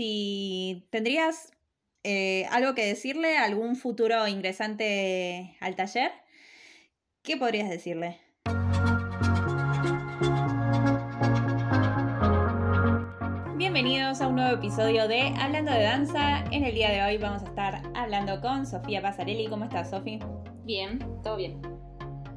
[0.00, 1.52] Si tendrías
[2.04, 6.10] eh, algo que decirle a algún futuro ingresante al taller,
[7.22, 8.18] ¿qué podrías decirle?
[13.58, 16.44] Bienvenidos a un nuevo episodio de Hablando de Danza.
[16.50, 19.48] En el día de hoy vamos a estar hablando con Sofía Pasarelli.
[19.48, 20.20] ¿Cómo estás, Sofía?
[20.64, 21.60] Bien, todo bien.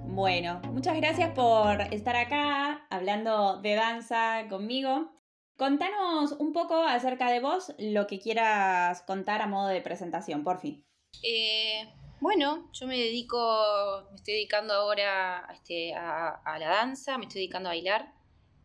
[0.03, 5.22] Bueno, muchas gracias por estar acá hablando de danza conmigo.
[5.57, 10.59] Contanos un poco acerca de vos, lo que quieras contar a modo de presentación, por
[10.59, 10.83] fin.
[11.21, 11.87] Eh,
[12.19, 17.69] bueno, yo me dedico, me estoy dedicando ahora este, a, la danza, me estoy dedicando
[17.69, 18.13] a bailar.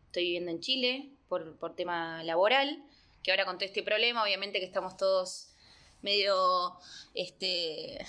[0.07, 2.83] Estoy viviendo en Chile por, tema laboral,
[3.21, 5.53] que ahora con todo este problema, obviamente que estamos todos
[6.01, 6.73] medio,
[7.13, 8.03] este,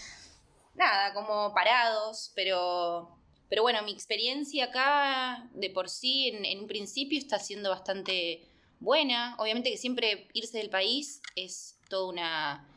[0.74, 7.18] nada, como parados, pero pero bueno, mi experiencia acá de por sí en, un principio
[7.18, 8.48] está siendo bastante
[8.80, 9.36] buena.
[9.38, 12.68] Obviamente que siempre irse del país es toda una,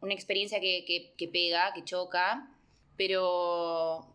[0.00, 2.50] una experiencia que, pega, que choca,
[2.96, 4.06] pero,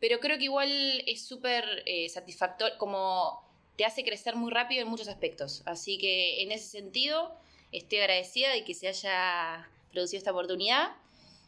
[0.00, 0.70] pero creo que igual
[1.06, 5.62] es súper eh, satisfactorio, como te hace crecer muy rápido en muchos aspectos.
[5.66, 7.36] Así que en ese sentido
[7.72, 10.96] estoy agradecida de que se haya producido esta oportunidad.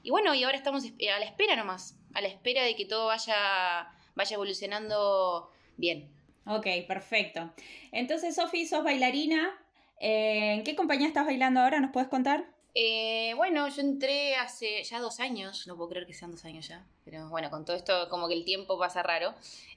[0.03, 3.07] Y bueno, y ahora estamos a la espera nomás a la espera de que todo
[3.07, 6.09] vaya, vaya evolucionando bien.
[6.47, 7.53] Ok, perfecto.
[7.93, 9.59] Entonces, Sofi, sos bailarina.
[10.01, 11.81] Eh, ¿En qué compañía estás bailando ahora?
[11.81, 12.55] ¿Nos puedes contar?
[12.77, 16.67] Eh, bueno, yo entré hace ya dos años, no puedo creer que sean dos años
[16.67, 19.33] ya, pero bueno, con todo esto como que el tiempo pasa raro.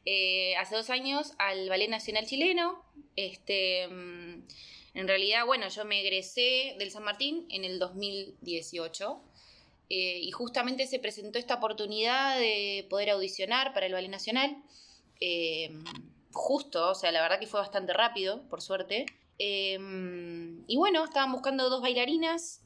[0.05, 2.83] Eh, hace dos años al Ballet Nacional Chileno,
[3.15, 4.43] este, mm,
[4.95, 9.21] en realidad, bueno, yo me egresé del San Martín en el 2018
[9.89, 14.57] eh, y justamente se presentó esta oportunidad de poder audicionar para el Ballet Nacional.
[16.27, 19.05] Eh, justo, o sea, la verdad que fue bastante rápido, por suerte.
[19.39, 19.77] Eh,
[20.67, 22.61] y bueno, estaban buscando dos bailarinas,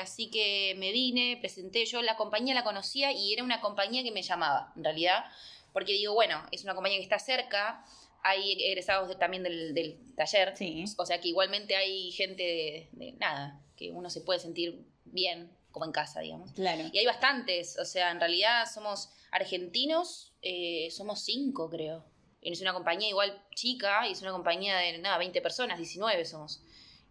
[0.00, 4.10] así que me vine, presenté, yo la compañía la conocía y era una compañía que
[4.10, 5.24] me llamaba, en realidad,
[5.72, 7.84] porque digo, bueno, es una compañía que está cerca,
[8.24, 10.54] hay egresados también del, taller,
[10.96, 15.84] o sea que igualmente hay gente de, nada, que uno se puede sentir bien como
[15.84, 16.52] en casa, digamos.
[16.52, 16.84] Claro.
[16.90, 22.04] Y hay bastantes, o sea, en realidad somos argentinos, eh, somos cinco, creo.
[22.44, 26.60] Es una compañía igual chica, y es una compañía de, nada, 20 personas, 19 somos.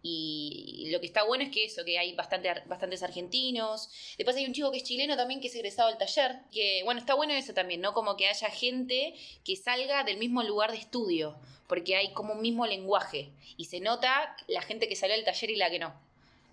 [0.06, 3.88] Y lo que está bueno es que eso, que hay bastante, bastantes argentinos.
[4.18, 6.40] Después hay un chico que es chileno también que es egresado del taller.
[6.52, 7.94] Que bueno, está bueno eso también, ¿no?
[7.94, 11.38] Como que haya gente que salga del mismo lugar de estudio.
[11.66, 13.30] Porque hay como un mismo lenguaje.
[13.56, 15.94] Y se nota la gente que salió del taller y la que no.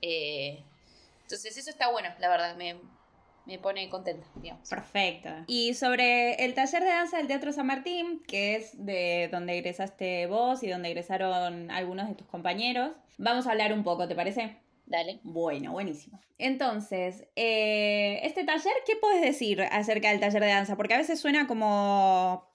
[0.01, 0.63] Eh,
[1.23, 2.55] entonces eso está bueno, la verdad,
[3.61, 4.69] pone contenta, digamos.
[4.69, 5.29] Perfecto.
[5.47, 10.27] Y sobre el taller de danza del Teatro San Martín, que es de donde egresaste
[10.27, 14.57] vos y donde egresaron algunos de tus compañeros, vamos a hablar un poco, ¿te parece?
[14.85, 15.19] Dale.
[15.23, 16.19] Bueno, buenísimo.
[16.37, 20.75] Entonces, eh, este taller, ¿qué puedes decir acerca del taller de danza?
[20.75, 22.50] Porque a veces suena como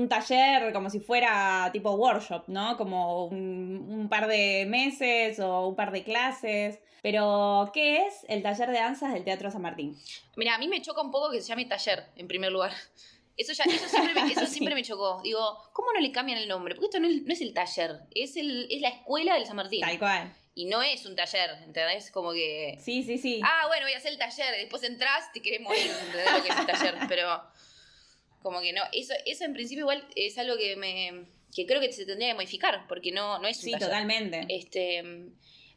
[0.00, 2.76] un taller como si fuera tipo workshop, ¿no?
[2.76, 6.80] Como un, par de meses o un par de clases.
[7.02, 9.96] Pero, ¿qué es el taller de danzas del Teatro San Martín?
[10.36, 12.72] Mira, a mí me choca un poco que se llame taller, en primer lugar.
[13.36, 15.20] Eso, ya, eso, siempre, me, eso siempre me chocó.
[15.22, 15.40] Digo,
[15.72, 16.74] ¿cómo no le cambian el nombre?
[16.74, 19.80] Porque esto no es, el taller, es, el, es la escuela del San Martín.
[19.80, 20.34] Tal cual.
[20.54, 22.10] Y no es un taller, ¿entendés?
[22.10, 22.76] Como que.
[22.82, 23.40] Sí, sí, sí.
[23.42, 24.56] Ah, bueno, voy a hacer el taller.
[24.56, 26.32] Después entras, te querés morir, ¿entendés?
[26.32, 26.94] Lo que es el taller.
[27.08, 27.40] Pero.
[28.42, 28.82] Como que no.
[28.92, 31.26] Eso, eso en principio igual es algo que me.
[31.54, 34.46] que creo que se tendría que modificar, porque no, no es un sí, totalmente.
[34.48, 35.02] Este.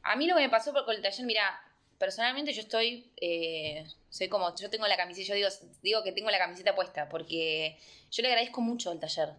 [0.03, 1.61] A mí lo que me pasó con el taller, mira,
[1.97, 5.47] personalmente yo estoy, eh, soy como, yo tengo la camiseta, yo digo,
[5.81, 7.77] digo que tengo la camiseta puesta, porque
[8.11, 9.29] yo le agradezco mucho al taller.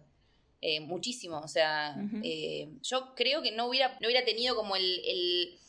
[0.61, 4.99] Eh, muchísimo, o sea, eh, yo creo que no hubiera, no hubiera tenido como el,
[5.05, 5.59] el,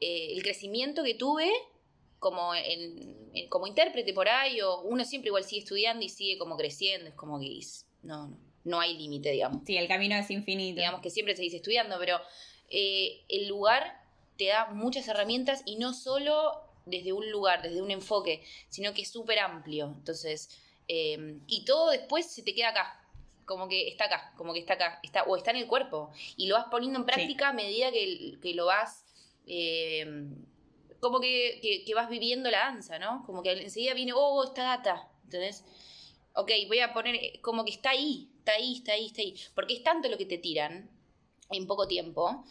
[0.00, 1.50] el crecimiento que tuve
[2.24, 6.56] como, en, como intérprete por ahí, o uno siempre igual sigue estudiando y sigue como
[6.56, 7.60] creciendo, es como que
[8.02, 9.62] no, no, no hay límite, digamos.
[9.66, 10.76] Sí, el camino es infinito.
[10.76, 12.18] Digamos que siempre se dice estudiando, pero
[12.70, 14.02] el lugar
[14.38, 19.02] te da muchas herramientas y no solo desde un lugar, desde un enfoque, sino que
[19.02, 19.92] es súper amplio.
[19.98, 20.48] Entonces,
[20.88, 23.00] eh, y todo después se te queda acá.
[23.44, 26.10] Como que está acá, como que está acá, está, o está en el cuerpo.
[26.38, 29.04] Y lo vas poniendo en práctica a medida que, lo vas.
[29.46, 30.06] Eh,
[31.04, 33.22] como que, vas viviendo la danza, ¿no?
[33.26, 35.10] Como que enseguida viene, oh, esta data.
[35.24, 35.62] ¿Entendés?
[36.32, 37.40] Ok, voy a poner.
[37.42, 39.34] Como que está ahí, está ahí, está ahí, está ahí.
[39.54, 40.90] Porque es tanto lo que te tiran
[41.50, 42.44] en poco tiempo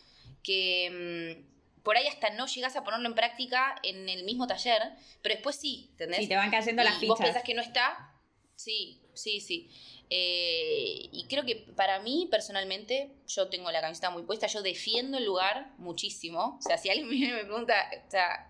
[0.44, 4.82] que mm, por ahí hasta no llegas a ponerlo en práctica en el mismo taller,
[5.24, 6.20] pero después sí, ¿entendés?
[6.20, 7.10] Sí, te van cayendo las fichas.
[7.10, 8.14] vos pensás que no está,
[8.56, 9.70] Sí, sí, sí.
[10.16, 15.18] Eh, y creo que para mí, personalmente, yo tengo la camiseta muy puesta, yo defiendo
[15.18, 16.60] el lugar muchísimo.
[16.60, 17.74] O sea, si alguien me pregunta,
[18.06, 18.48] o sea,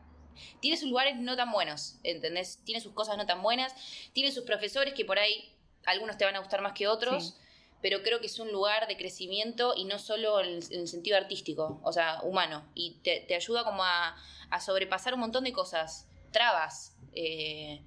[0.59, 2.59] tiene sus lugares no tan buenos, ¿entendés?
[2.65, 3.73] Tiene sus cosas no tan buenas,
[4.11, 5.55] tiene sus profesores que por ahí
[5.85, 7.37] algunos te van a gustar más que otros,
[7.81, 11.79] pero creo que es un lugar de crecimiento y no solo en el, sentido artístico,
[11.81, 14.17] o sea, humano, y te, ayuda como a,
[14.59, 17.81] sobrepasar un montón de cosas, trabas eh,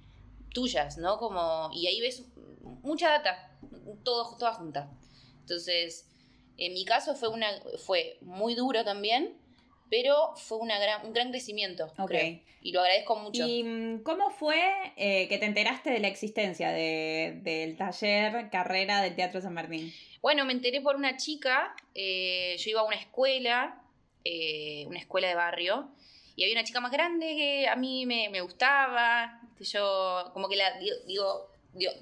[0.51, 1.19] tuyas, ¿no?
[1.19, 2.23] Como, y ahí ves
[2.83, 3.57] mucha data,
[4.03, 4.89] todo, toda junta.
[5.41, 6.09] Entonces,
[6.57, 7.47] en mi caso fue, una,
[7.85, 9.37] fue muy duro también,
[9.89, 11.91] pero fue una gran, un gran crecimiento.
[12.61, 13.45] y lo agradezco mucho.
[13.47, 14.59] ¿Y mm, cómo fue
[14.97, 19.93] eh, que te enteraste de la existencia del taller carrera del Teatro San Martín?
[20.21, 23.81] Bueno, me enteré por una chica, eh, yo iba a una escuela,
[24.25, 25.89] eh, una escuela de barrio,
[26.35, 30.55] y había una chica más grande que a mí me, me gustaba, yo como que
[30.55, 30.77] la
[31.07, 31.49] digo,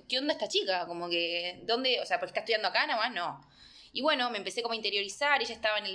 [0.07, 0.85] ¿qué onda esta chica?
[0.88, 2.00] Como que, ¿dónde?
[2.01, 3.41] O sea, está estudiando acá nada más, no.
[3.91, 5.85] Y bueno, me empecé como a interiorizar, ella estaba en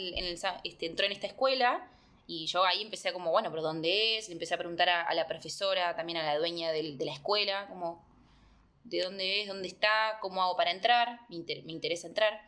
[0.65, 1.87] este, entró en esta escuela
[2.27, 4.29] y yo ahí empecé como, bueno, pero ¿dónde es?
[4.29, 8.07] Le empecé a preguntar a, la profesora, también a la dueña de la escuela, como,
[8.85, 9.49] ¿de dónde es?
[9.49, 10.19] ¿Dónde está?
[10.21, 11.21] ¿Cómo hago para entrar?
[11.29, 11.37] Me,
[11.73, 12.41] interesa entrar.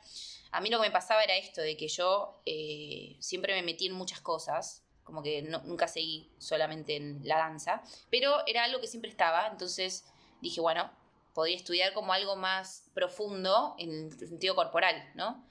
[0.52, 3.86] A mí lo que me pasaba era esto, de que yo eh, siempre me metí
[3.86, 8.86] en muchas cosas, como que nunca seguí solamente en la danza, pero era algo que
[8.86, 10.04] siempre estaba, entonces
[10.40, 10.90] dije, bueno,
[11.34, 15.44] podía estudiar como algo más profundo en el sentido corporal, ¿no?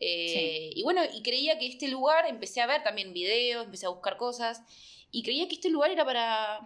[0.00, 3.90] Eh, y bueno, y creía que este lugar, empecé a ver también videos, empecé a
[3.90, 4.62] buscar cosas,
[5.12, 6.60] y creía que este lugar era para,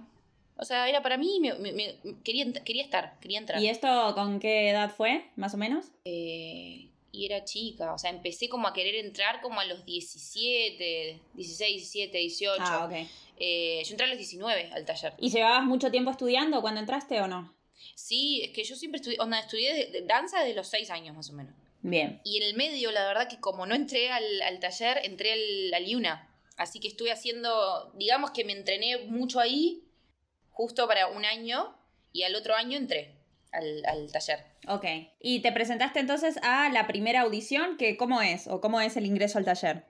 [0.57, 3.61] o sea, era para mí, me, quería, quería estar, quería entrar.
[3.61, 5.87] ¿Y esto con qué edad fue, más o menos?
[6.05, 11.21] Eh, y era chica, o sea, empecé como a querer entrar como a los 17,
[11.35, 12.63] 16, 17, 18.
[12.65, 13.09] Ah, ok.
[13.37, 15.15] Eh, yo entré a los 19 al taller.
[15.19, 17.54] ¿Y llevabas mucho tiempo estudiando cuando entraste o no?
[17.95, 21.33] Sí, es que yo siempre estudié, onda, estudié danza desde los seis años más o
[21.33, 21.55] menos.
[21.83, 22.21] Bien.
[22.25, 25.87] Y en el medio, la verdad que como no entré al, taller, entré al, al
[25.87, 26.31] IUNA.
[26.57, 29.85] Así que estuve haciendo, digamos que me entrené mucho ahí,
[30.51, 31.77] justo para un año,
[32.13, 33.17] y al otro año entré
[33.53, 34.39] al, al, taller.
[34.69, 34.85] Ok.
[35.21, 37.77] ¿Y te presentaste entonces a la primera audición?
[37.77, 38.47] Que, ¿Cómo es?
[38.47, 39.85] ¿O cómo es el ingreso al taller?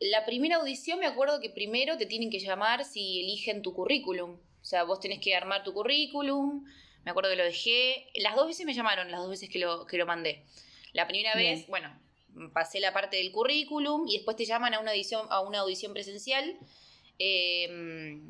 [0.00, 4.32] La primera audición me acuerdo que primero te tienen que llamar si eligen tu currículum.
[4.32, 6.64] O sea, vos tenés que armar tu currículum,
[7.08, 8.06] me acuerdo que lo dejé.
[8.16, 10.44] Las dos veces me llamaron, las dos veces que lo, que lo mandé.
[10.92, 11.98] La primera vez, bueno,
[12.52, 15.94] pasé la parte del currículum y después te llaman a una audición, a una audición
[15.94, 16.58] presencial.
[17.18, 18.28] Em,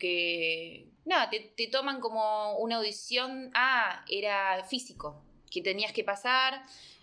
[0.00, 3.52] que nada, te, toman como una audición.
[3.54, 6.60] Ah, era físico, que tenías que pasar.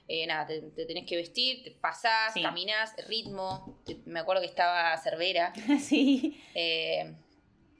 [0.09, 3.81] Eh, nada, te, tenés que vestir, te pasás, caminás, ritmo.
[4.03, 5.53] me acuerdo que estaba Cervera.
[5.79, 6.43] sí.
[6.55, 7.15] Eh,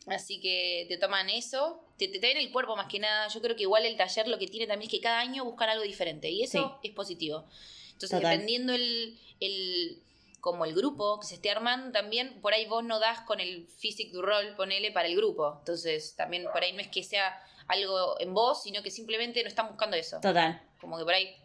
[0.07, 3.27] así que te toman eso te, te ven el cuerpo más que nada.
[3.27, 5.69] Yo creo que igual el taller lo que tiene también es que cada año buscan
[5.69, 7.45] algo diferente y eso es positivo.
[7.93, 10.01] Entonces, dependiendo el, el,
[10.41, 13.67] como el grupo que se esté armando, también por ahí vos no das con el
[13.67, 15.55] physic du rol, ponele para el grupo.
[15.59, 19.47] Entonces, también por ahí no es que sea algo en vos, sino que simplemente no
[19.47, 20.19] están buscando eso.
[20.19, 20.61] Total.
[20.81, 21.35] Como que por ahí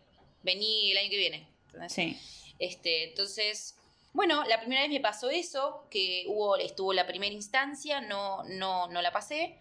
[0.43, 1.49] vení el año que viene.
[1.89, 2.19] Sí.
[2.59, 3.77] Este, entonces,
[4.13, 8.89] bueno, la primera vez me pasó eso, que hubo, estuvo la primera instancia, no, no,
[8.89, 9.59] no la pasé.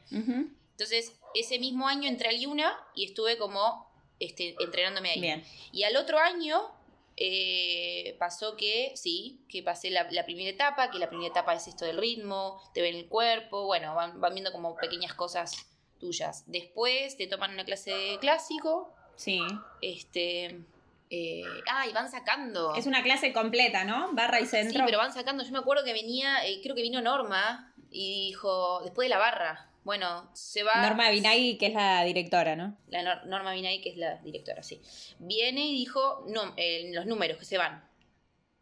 [0.80, 5.44] Entonces, ese mismo año entré al IUNA y estuve como este, entrenándome ahí.
[5.74, 6.72] Y al otro año
[7.18, 11.84] eh, pasó que, sí, que pasé la, primera etapa, que la primera etapa es esto
[11.84, 15.68] del ritmo, te ven el cuerpo, bueno, van, viendo como pequeñas cosas
[16.00, 16.45] tuyas.
[16.48, 18.94] Después te toman una clase de clásico.
[19.18, 19.42] Sí.
[19.81, 20.62] Este.
[21.09, 22.74] Eh, ah, y van sacando.
[22.76, 24.14] Es una clase completa, ¿no?
[24.14, 24.80] Barra y centro.
[24.80, 25.44] Sí, pero van sacando.
[25.44, 29.18] Yo me acuerdo que venía, eh, creo que vino Norma y dijo, después de la
[29.18, 30.81] barra, bueno, se va.
[30.81, 32.78] Norma Binay, que es la directora, ¿no?
[32.88, 34.81] La Norma Binay, que es la directora, sí.
[35.19, 37.88] Viene y dijo no, eh, los números que se van.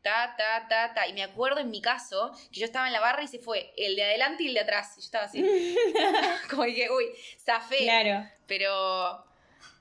[0.03, 1.07] Ta, ta, ta, ta.
[1.07, 3.73] Y me acuerdo en mi caso que yo estaba en la barra y se fue
[3.75, 4.93] el de adelante y el de atrás.
[4.97, 5.43] Y yo estaba así.
[6.49, 7.05] como que, uy,
[7.43, 7.79] zafé.
[7.79, 8.29] Claro.
[8.45, 9.25] Pero.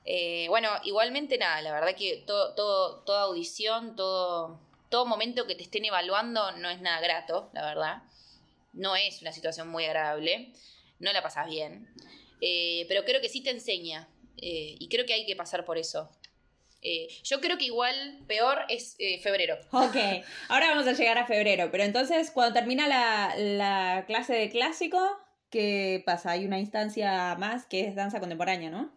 [0.09, 5.55] Eh, bueno, igualmente nada, la verdad que todo, todo, toda audición, todo, todo momento que
[5.55, 8.03] te estén evaluando no es nada grato, la verdad.
[8.71, 10.53] No es una situación muy agradable
[10.99, 11.87] no la pasas bien.
[12.41, 14.07] Eh, pero creo que sí te enseña.
[14.37, 16.09] Eh, y creo que hay que pasar por eso.
[16.81, 19.57] Eh, yo creo que igual peor es febrero.
[19.71, 19.95] Ok,
[20.47, 24.99] ahora vamos a llegar a febrero, pero entonces cuando termina la, clase de clásico,
[25.49, 26.31] ¿qué pasa?
[26.31, 28.91] Hay una instancia más que es danza contemporánea, ¿no?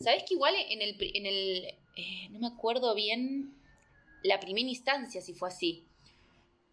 [0.00, 3.54] Sabes que igual en el, en el no me acuerdo bien
[4.22, 5.86] la primera instancia si fue así,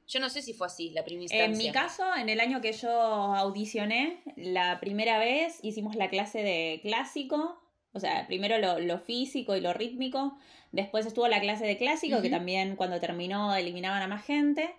[0.07, 1.45] yo no sé si fue así la primera instancia.
[1.45, 6.41] En mi caso, en el año que yo audicioné, la primera vez hicimos la clase
[6.41, 7.61] de clásico,
[7.93, 10.37] O sea, primero lo, físico y lo rítmico,
[10.71, 14.75] después estuvo la clase de clásico, que también cuando terminó eliminaban a más gente,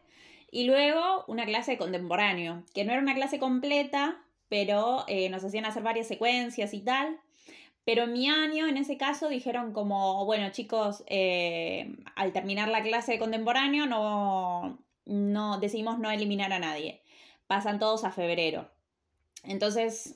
[0.50, 5.44] y luego una clase de contemporáneo, que no era una clase completa, pero eh, nos
[5.44, 7.18] hacían hacer varias secuencias y tal.
[7.85, 12.82] Pero en mi año, en ese caso, dijeron como, bueno, chicos, eh, al terminar la
[12.82, 17.02] clase de contemporáneo, no, no decidimos no eliminar a nadie.
[17.46, 18.70] Pasan todos a febrero.
[19.42, 20.14] Entonces.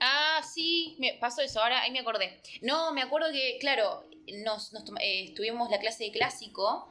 [0.00, 2.40] Ah, sí, me pasó eso, ahora ahí me acordé.
[2.62, 4.04] No, me acuerdo que, claro,
[4.44, 6.88] nos, nos eh, estuvimos la clase de clásico,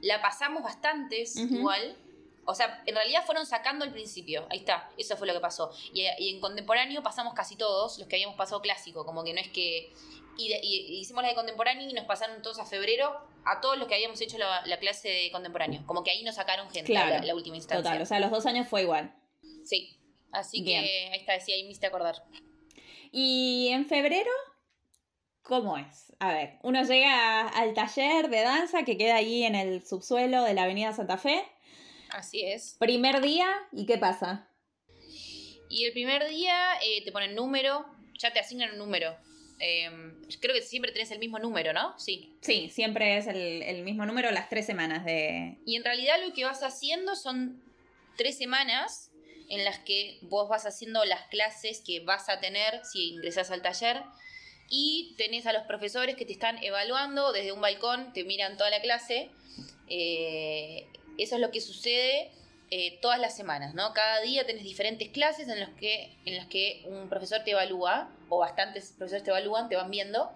[0.00, 1.96] la pasamos bastantes igual
[2.50, 4.46] o sea, en realidad fueron sacando al principio.
[4.48, 5.70] Ahí está, eso fue lo que pasó.
[5.92, 9.04] Y, en contemporáneo pasamos casi todos los que habíamos pasado clásico.
[9.04, 9.92] Como que no es que.
[10.38, 13.12] Y, hicimos la de contemporáneo y nos pasaron todos a febrero
[13.44, 15.82] a todos los que habíamos hecho la, clase de contemporáneo.
[15.86, 17.82] Como que ahí nos sacaron gente claro, la, última instancia.
[17.82, 19.14] Total, o sea, los dos años fue igual.
[19.64, 19.98] Sí.
[20.30, 22.22] Así que ahí está, sí, ahí me hiciste acordar.
[23.10, 24.30] Y en febrero,
[25.42, 26.14] ¿cómo es?
[26.20, 30.54] A ver, uno llega al taller de danza que queda ahí en el subsuelo de
[30.54, 31.42] la Avenida Santa Fe.
[32.10, 32.76] Así es.
[32.78, 34.48] Primer día, ¿y qué pasa?
[35.70, 37.86] Y el primer día eh, te ponen número,
[38.18, 39.16] ya te asignan un número.
[39.60, 41.98] Em, creo que siempre tenés el mismo número, ¿no?
[41.98, 42.32] Sí.
[42.40, 45.56] Sí, siempre es el, mismo número las tres semanas de...
[45.64, 47.60] Y en realidad lo que vas haciendo son
[48.16, 49.10] tres semanas
[49.48, 53.62] en las que vos vas haciendo las clases que vas a tener si ingresas al
[53.62, 54.02] taller
[54.68, 58.70] y tenés a los profesores que te están evaluando desde un balcón, te miran toda
[58.70, 59.30] la clase.
[59.88, 60.86] Eh,
[61.16, 62.30] eso es lo que sucede
[62.70, 63.92] eh, todas las semanas, ¿no?
[63.94, 68.10] Cada día tenés diferentes clases en, los que, en las que un profesor te evalúa,
[68.28, 70.30] o bastantes profesores te evalúan, te van viendo,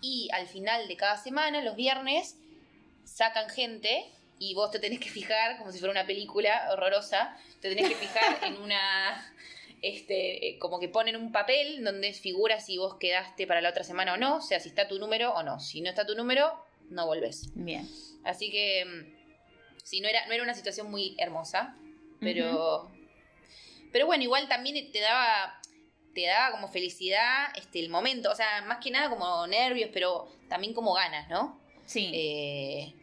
[0.00, 2.36] y al final de cada semana, los viernes,
[3.04, 4.06] sacan gente
[4.38, 7.96] y vos te tenés que fijar, como si fuera una película horrorosa, te tenés que
[7.96, 9.34] fijar en una,
[9.82, 13.84] este, eh, como que ponen un papel donde figura si vos quedaste para la otra
[13.84, 15.60] semana o no, o sea, si está tu número o no.
[15.60, 16.52] Si no está tu número,
[16.90, 17.50] no volvés.
[17.54, 17.88] Bien.
[18.24, 19.21] Así que mm,
[19.82, 21.76] Sí, no era, no era una situación muy hermosa,
[22.20, 22.90] pero...
[23.92, 25.60] Pero bueno, igual también te daba
[26.14, 30.28] te daba como felicidad este el momento, o sea, más que nada como nervios, pero
[30.48, 31.60] también como ganas, ¿no?
[31.86, 32.10] Sí.
[32.14, 32.94] Eh,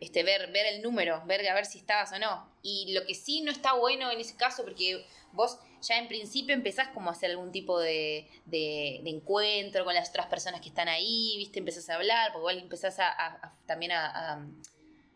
[0.00, 2.52] este, ver, ver el número, ver a ver si estabas o no.
[2.62, 6.54] Y lo que sí no está bueno en ese caso, porque vos ya en principio
[6.54, 10.88] empezás como a hacer algún tipo de, de, encuentro con las otras personas que están
[10.88, 14.46] ahí, viste, empezás a hablar, porque igual empezás a, también a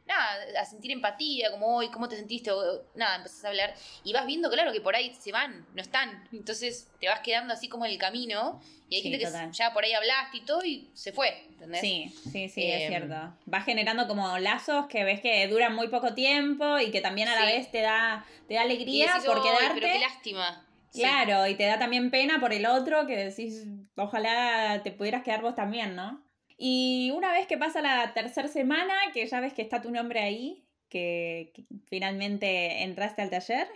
[0.08, 2.50] nada, a sentir empatía, como hoy, ¿cómo te sentiste?
[2.50, 5.82] O, nada, empezás a hablar y vas viendo, claro, que por ahí se van, no
[5.82, 6.26] están.
[6.32, 9.84] Entonces te vas quedando así como en el camino y hay gente que ya por
[9.84, 11.80] ahí hablaste y todo y se fue, ¿entendés?
[11.80, 13.34] Sí, sí, sí, es em, cierto.
[13.44, 17.34] Vas generando como lazos que ves que duran muy poco tiempo y que también a
[17.34, 19.80] la vez te da, te da alegría por quedarte.
[19.80, 20.64] Pero qué lástima.
[20.92, 25.42] Claro, y te da también pena por el otro que decís, ojalá te pudieras quedar
[25.42, 26.26] vos también, ¿no?
[26.60, 30.20] Y una vez que pasa la tercera semana, que ya ves que está tu nombre
[30.20, 31.52] ahí, que,
[31.86, 33.68] finalmente entraste al taller,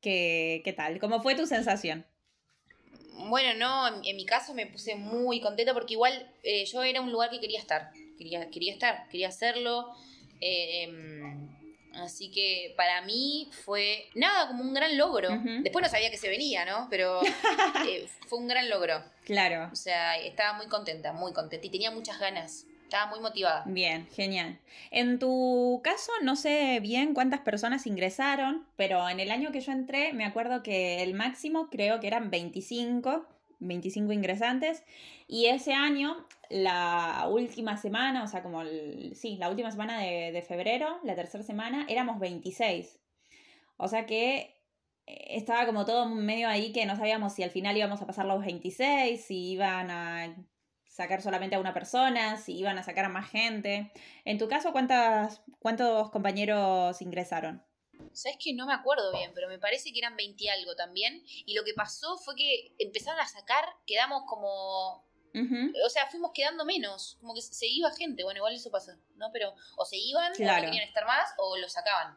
[0.00, 0.98] ¿qué, ¿qué, tal?
[0.98, 2.04] ¿Cómo fue tu sensación?
[3.28, 7.12] Bueno, no, en, mi caso me puse muy contenta porque igual eh, yo era un
[7.12, 9.92] lugar que quería estar, quería, quería estar, quería hacerlo.
[10.40, 11.63] Eh, em,
[11.96, 15.28] Así que para mí fue nada, como un gran logro.
[15.62, 16.88] Después no sabía que se venía, ¿no?
[16.90, 17.20] Pero
[17.88, 19.02] eh, fue un gran logro.
[19.24, 19.70] Claro.
[19.72, 22.66] O sea, estaba muy contenta, muy contenta y tenía muchas ganas.
[22.82, 23.64] Estaba muy motivada.
[23.66, 24.58] Bien, genial.
[24.90, 29.72] En tu caso, no sé bien cuántas personas ingresaron, pero en el año que yo
[29.72, 33.26] entré, me acuerdo que el máximo creo que eran 25
[33.60, 34.84] 25 ingresantes.
[35.26, 40.44] Y ese año, la última semana, o sea, como el, sí, la última semana de,
[40.46, 43.00] febrero, la tercera semana, éramos 26.
[43.76, 44.60] O sea que
[45.06, 48.26] eh, estaba como todo medio ahí que no sabíamos si al final íbamos a pasar
[48.26, 50.36] los 26, si iban a
[50.86, 53.90] sacar solamente a una persona, si iban a sacar a más gente.
[54.24, 57.62] En tu caso, ¿cuántas, ¿cuántos compañeros ingresaron?
[58.14, 61.22] Sabes que no me acuerdo bien, pero me parece que eran 20 algo también.
[61.46, 65.04] Y lo que pasó fue que empezaron a sacar, quedamos como.
[65.84, 68.22] O sea, fuimos quedando menos, como que se iba gente.
[68.22, 69.30] Bueno, igual eso pasa, ¿no?
[69.32, 72.16] Pero o se iban, o no querían estar más, o lo sacaban.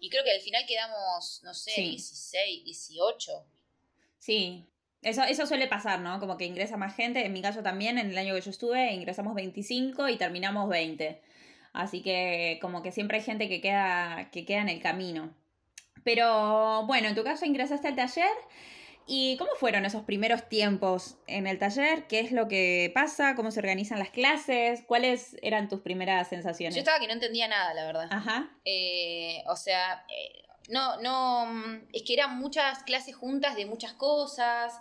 [0.00, 3.46] Y creo que al final quedamos, no sé, 16, 18.
[4.18, 4.66] Sí,
[5.02, 6.18] eso, eso suele pasar, ¿no?
[6.18, 7.24] Como que ingresa más gente.
[7.24, 11.22] En mi caso también, en el año que yo estuve, ingresamos 25 y terminamos 20.
[11.72, 15.34] Así que como que siempre hay gente que queda, que queda en el camino.
[16.04, 18.32] Pero bueno, en tu caso ingresaste al taller.
[19.06, 22.06] ¿Y cómo fueron esos primeros tiempos en el taller?
[22.06, 23.34] ¿Qué es lo que pasa?
[23.34, 24.84] ¿Cómo se organizan las clases?
[24.86, 26.76] ¿Cuáles eran tus primeras sensaciones?
[26.76, 28.08] Yo estaba que no entendía nada, la verdad.
[28.10, 28.50] Ajá.
[28.64, 34.72] Eh, o sea, eh, no, no, es que eran muchas clases juntas de muchas cosas.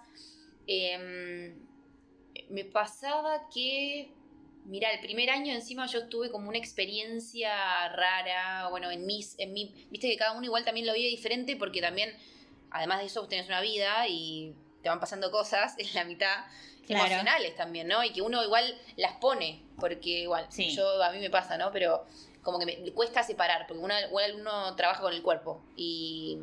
[0.68, 1.60] Em,
[2.50, 4.14] me pasaba que,
[4.66, 7.52] mira, el primer año encima yo tuve como una experiencia
[7.90, 11.56] rara, bueno, en mis, en mi, viste que cada uno igual también lo vive diferente
[11.56, 12.16] porque también,
[12.70, 16.46] además de eso, vos tenés una vida y te van pasando cosas en la mitad
[16.88, 18.04] emocionales también, ¿no?
[18.04, 21.72] Y que uno igual las pone, porque igual, yo a mí me pasa, ¿no?
[21.72, 22.06] Pero
[22.42, 23.94] como que me cuesta separar, porque uno,
[24.36, 26.38] uno trabaja con el cuerpo y,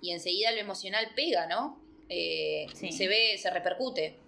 [0.00, 1.80] y enseguida lo emocional pega, ¿no?
[2.08, 4.18] Eh, se ve, se repercute.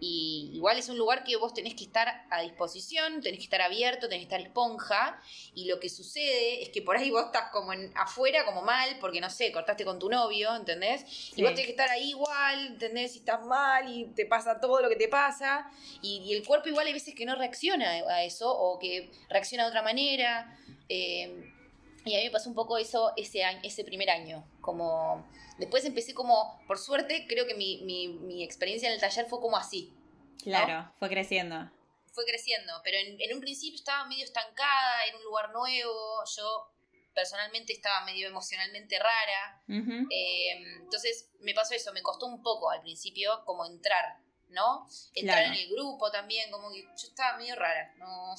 [0.00, 3.62] Y igual es un lugar que vos tenés que estar a disposición, tenés que estar
[3.62, 5.20] abierto, tenés que estar esponja.
[5.54, 8.98] Y lo que sucede es que por ahí vos estás como en, afuera, como mal,
[9.00, 11.04] porque no sé, cortaste con tu novio, ¿entendés?
[11.36, 13.12] Y vos tenés que estar ahí igual, ¿entendés?
[13.12, 15.70] Si estás mal y te pasa todo lo que te pasa.
[16.02, 19.68] Y, el cuerpo igual hay veces que no reacciona a eso o que reacciona de
[19.70, 20.58] otra manera.
[20.88, 21.53] Eh,
[22.04, 24.46] y a mí me pasó un poco eso ese, año, ese primer año.
[24.60, 25.24] Como
[25.58, 29.56] Después empecé como, por suerte, creo que mi, mi, experiencia en el taller fue como
[29.56, 29.94] así.
[30.42, 31.70] Claro, fue creciendo.
[32.12, 36.70] Fue creciendo, pero en, un principio estaba medio estancada, en un lugar nuevo, yo
[37.12, 39.62] personalmente estaba medio emocionalmente rara.
[39.68, 44.18] Em, entonces me pasó eso, me costó un poco al principio como entrar,
[44.48, 44.88] ¿no?
[45.14, 48.34] Entrar en el grupo también, como que yo estaba medio rara, no,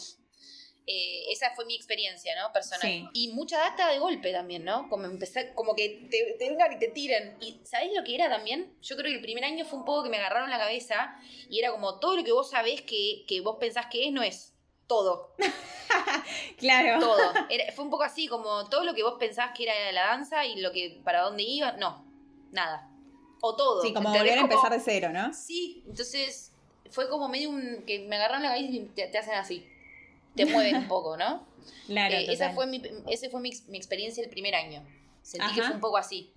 [0.88, 2.52] eh, esa fue mi experiencia, ¿no?
[2.54, 3.10] Personal.
[3.12, 4.88] Y mucha data de golpe también, ¿no?
[4.88, 7.38] Como empezar, como que te, vengan y te tiren.
[7.42, 8.72] ¿Y sabés lo que era también?
[8.84, 11.16] Yo creo que el primer año fue un poco que me agarraron la cabeza
[11.50, 14.22] y era como todo lo que vos sabés que, que vos pensás que es, no
[14.22, 14.54] es.
[14.86, 15.34] Todo.
[16.60, 17.00] claro.
[17.00, 17.34] Todo.
[17.76, 20.62] fue un poco así, como todo lo que vos pensás que era la danza y
[20.62, 22.06] lo que para dónde iba, no.
[22.52, 22.92] Nada.
[23.42, 23.82] O todo.
[23.82, 25.34] Sí, como volver a empezar de cero, ¿no?
[25.34, 26.54] Sí, entonces
[26.92, 27.84] fue como medio un.
[27.88, 29.68] que me agarraron la cabeza y te hacen así
[30.36, 31.46] te mueven un poco, ¿no?
[31.88, 32.16] Claro.
[32.16, 34.84] Eh, esa fue mi, ese fue mi, experiencia el primer año.
[35.22, 36.32] Sentí que fue un poco así.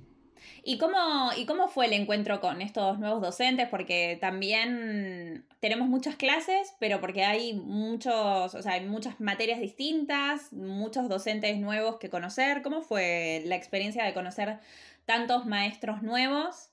[0.62, 3.68] ¿Y cómo, ¿Y cómo fue el encuentro con estos nuevos docentes?
[3.68, 10.52] Porque también tenemos muchas clases, pero porque hay muchos, o sea, hay muchas materias distintas,
[10.52, 12.62] muchos docentes nuevos que conocer.
[12.62, 14.58] ¿Cómo fue la experiencia de conocer
[15.06, 16.70] tantos maestros nuevos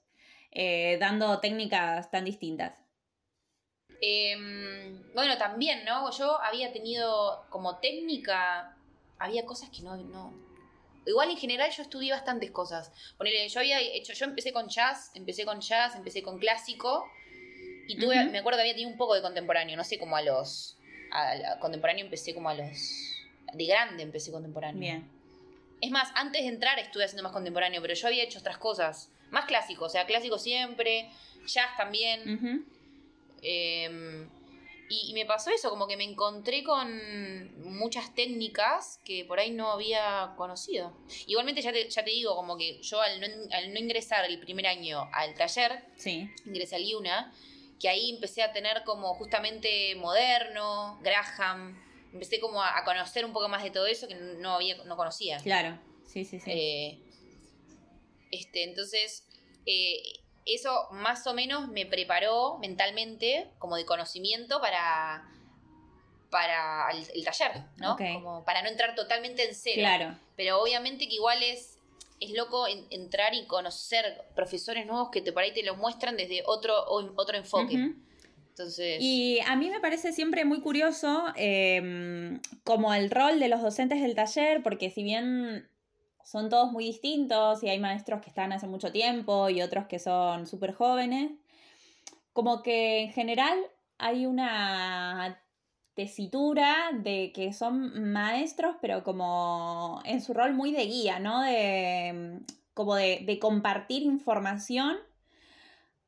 [0.51, 2.84] eh, dando técnicas tan distintas?
[4.01, 6.09] Em, bueno, también, ¿no?
[6.11, 8.75] Yo había tenido como técnica,
[9.17, 10.33] había cosas que no, no.
[11.05, 12.91] Igual en general yo estudié bastantes cosas.
[13.17, 17.05] Ponele, yo había hecho, yo empecé con jazz, empecé con jazz, empecé con clásico.
[17.87, 20.21] Y tuve, me acuerdo que había tenido un poco de contemporáneo, no sé, como a
[20.23, 20.77] los.
[21.11, 23.21] A, contemporáneo empecé como a los.
[23.53, 24.79] De grande empecé contemporáneo.
[24.79, 25.11] Bien.
[25.81, 29.11] Es más, antes de entrar estuve haciendo más contemporáneo, pero yo había hecho otras cosas.
[29.29, 31.11] Más clásico, o sea, clásico siempre,
[31.45, 32.65] jazz también.
[33.41, 34.29] Em,
[34.87, 39.71] y, me pasó eso, como que me encontré con muchas técnicas que por ahí no
[39.71, 40.95] había conocido.
[41.25, 45.09] Igualmente ya te, ya te digo, como que yo al no, ingresar el primer año
[45.11, 46.29] al taller, sí.
[46.45, 47.33] ingresé al IUNA,
[47.79, 51.81] que ahí empecé a tener como justamente moderno, Graham,
[52.13, 55.39] empecé como a, conocer un poco más de todo eso que no había, no conocía.
[55.39, 56.51] Claro, sí, sí, sí.
[56.51, 56.99] Eh,
[58.31, 59.25] este, entonces,
[59.65, 60.01] eh,
[60.45, 65.27] eso más o menos me preparó mentalmente, como de conocimiento, para,
[66.29, 67.97] para el, taller, ¿no?
[67.97, 69.79] Como para no entrar totalmente en cero.
[69.79, 70.19] Claro.
[70.35, 71.79] Pero obviamente que igual es,
[72.19, 76.43] es loco entrar y conocer profesores nuevos que te, por ahí te lo muestran desde
[76.45, 77.93] otro, otro enfoque.
[78.49, 78.99] Entonces...
[79.01, 84.01] Y a mí me parece siempre muy curioso em, como el rol de los docentes
[84.01, 85.67] del taller, porque si bien
[86.25, 89.99] son todos muy distintos y hay maestros que están hace mucho tiempo y otros que
[89.99, 91.31] son súper jóvenes.
[92.33, 93.59] Como que en general
[93.99, 95.39] hay una
[95.93, 101.43] tesitura de que son maestros, pero como en su rol muy de guía, ¿no?
[101.43, 102.39] De,
[102.73, 104.97] como de, de compartir información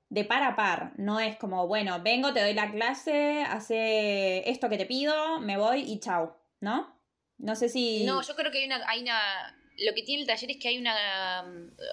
[0.10, 0.94] de par a par.
[0.98, 5.58] No es como, bueno, vengo, te doy la clase, hace esto que te pido, me
[5.58, 6.92] voy y chau, ¿no?
[7.38, 8.04] No sé si...
[8.04, 10.70] No, yo creo que hay una, hay una lo que tiene el taller es que
[10.70, 11.46] hay una.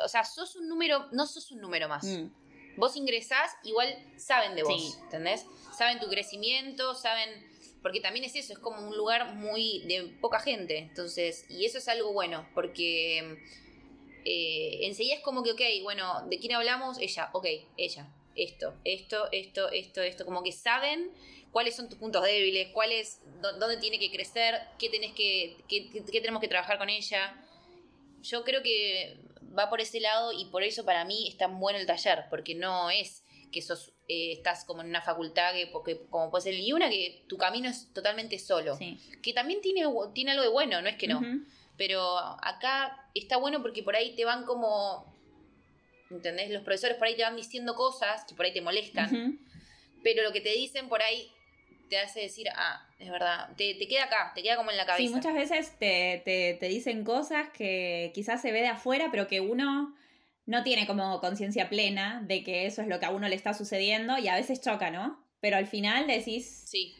[0.04, 1.06] O sea, sos un número.
[1.12, 2.04] No sos un número más.
[2.04, 2.30] Mm.
[2.76, 4.98] Vos ingresás, igual saben de vos.
[5.02, 5.46] ¿Entendés?
[5.76, 7.52] Saben tu crecimiento, saben.
[7.82, 9.80] Porque también es eso, es como un lugar muy.
[9.86, 10.78] de poca gente.
[10.78, 11.44] Entonces.
[11.50, 13.38] Y eso es algo bueno, porque.
[14.26, 16.98] Eh, enseguida es como que, ok, bueno, ¿de quién hablamos?
[16.98, 18.08] Ella, ok, ella.
[18.34, 20.24] Esto, esto, esto, esto, esto.
[20.24, 21.12] Como que saben
[21.52, 26.20] cuáles son tus puntos débiles, cuáles, dónde tiene que crecer, qué tenés que, qué, qué
[26.20, 27.43] tenemos que trabajar con ella
[28.24, 29.18] yo creo que
[29.56, 32.54] va por ese lado y por eso para mí es tan bueno el taller, porque
[32.54, 35.70] no es que sos, eh, estás como en una facultad que,
[36.10, 38.76] como puede ser el IUNA, que tu camino es totalmente solo.
[39.22, 39.82] Que también tiene,
[40.12, 41.20] tiene algo de bueno, no es que no.
[41.76, 45.14] Pero acá está bueno porque por ahí te van como,
[46.10, 46.50] ¿entendés?
[46.50, 49.38] Los profesores por ahí te van diciendo cosas que por ahí te molestan.
[50.02, 51.30] pero lo que te dicen por ahí
[51.94, 54.84] te hace decir, ah, es verdad, te, te queda acá, te queda como en la
[54.84, 55.06] cabeza.
[55.06, 59.28] Sí, muchas veces te, te, te dicen cosas que quizás se ve de afuera, pero
[59.28, 59.94] que uno
[60.44, 63.54] no tiene como conciencia plena de que eso es lo que a uno le está
[63.54, 65.24] sucediendo y a veces choca, ¿no?
[65.38, 66.64] Pero al final decís...
[66.66, 66.96] Sí.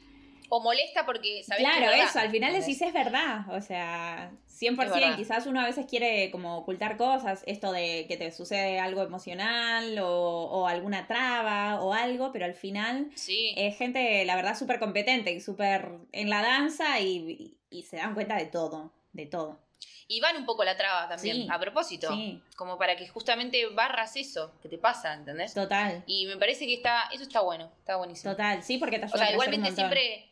[0.48, 4.30] O molesta porque sabes Claro, que es eso, al final decís es verdad, o sea,
[4.46, 5.16] 100%, verdad.
[5.16, 9.98] quizás uno a veces quiere como ocultar cosas, esto de que te sucede algo emocional
[9.98, 13.52] o, o alguna traba o algo, pero al final Sí.
[13.56, 18.14] es gente, la verdad, súper competente y súper en la danza y, y se dan
[18.14, 19.58] cuenta de todo, de todo.
[20.06, 21.48] Y van un poco la traba también, Sí.
[21.50, 22.08] a propósito.
[22.14, 25.54] Sí, Como para que justamente barras eso que te pasa, ¿entendés?
[25.54, 28.30] total, Y me parece que está, eso está bueno, está buenísimo.
[28.32, 30.30] total, sí, porque te ayuda O sea, a crecer un igualmente siempre,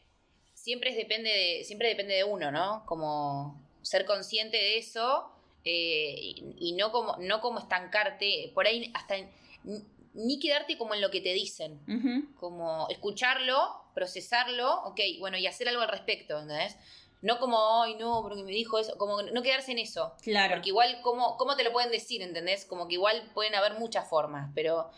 [0.62, 2.84] siempre es depende de, siempre depende de uno, ¿no?
[2.86, 5.28] Como ser consciente de eso
[5.64, 9.30] eh, y, y no como, no como estancarte, por ahí hasta en-
[10.14, 11.80] ni- quedarte como en lo que te dicen.
[12.38, 13.56] Como escucharlo,
[13.94, 16.76] procesarlo, ok, bueno, y hacer algo al respecto, ¿entendés?
[17.22, 20.12] No como, ay, no, porque me dijo eso, como no quedarse en eso.
[20.22, 22.64] Claro, Porque igual, ¿cómo, ¿cómo te lo pueden decir, entendés?
[22.66, 24.90] Como que igual pueden haber muchas formas, pero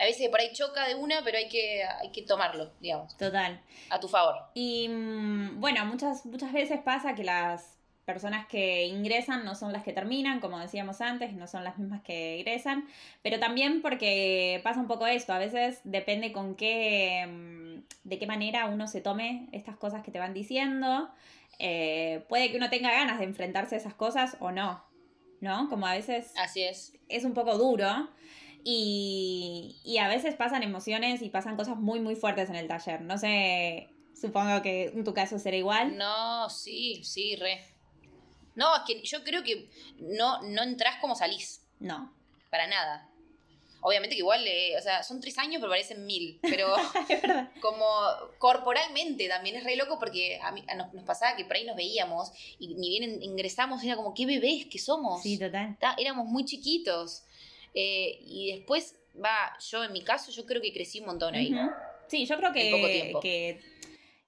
[0.00, 3.60] a veces por ahí choca de una, pero hay que, hay que tomarlo, digamos, total.
[3.90, 4.34] a tu favor.
[4.54, 9.84] Y mm, bueno, muchas, muchas veces pasa que las personas que ingresan no son las
[9.84, 12.88] que terminan, como decíamos antes, no son las mismas que egresan,
[13.22, 18.26] pero también porque pasa un poco esto, a veces depende con qué, mm, de qué
[18.26, 21.10] manera uno se tome estas cosas que te van diciendo,
[21.58, 24.82] eh, puede que uno tenga ganas de enfrentarse a esas cosas o no,
[25.42, 25.68] ¿no?
[25.68, 26.94] Como a veces Así es.
[27.08, 28.08] es un poco duro
[28.64, 33.00] y, y a veces pasan emociones y pasan cosas muy, muy fuertes en el taller.
[33.02, 35.96] No sé, supongo que en tu caso será igual.
[35.96, 37.64] No, sí, sí, re.
[38.54, 42.12] No, es que yo creo que no, no entrás como salís, No.
[42.50, 43.06] para nada.
[43.82, 46.38] Obviamente que igual, eh, o sea, son tres años, pero parecen mil.
[46.42, 46.74] Pero
[47.62, 47.86] como
[48.38, 51.64] corporalmente también es re loco porque a mí, a nos, nos pasaba que por ahí
[51.64, 55.22] nos veíamos y ni bien ingresamos, era como, qué bebés que somos.
[55.22, 55.78] Sí, total.
[55.80, 57.22] Ta- éramos muy chiquitos.
[57.74, 61.54] Eh, y después, va, yo en mi caso, yo creo que crecí un montón ahí.
[62.08, 63.60] Sí, yo creo que, que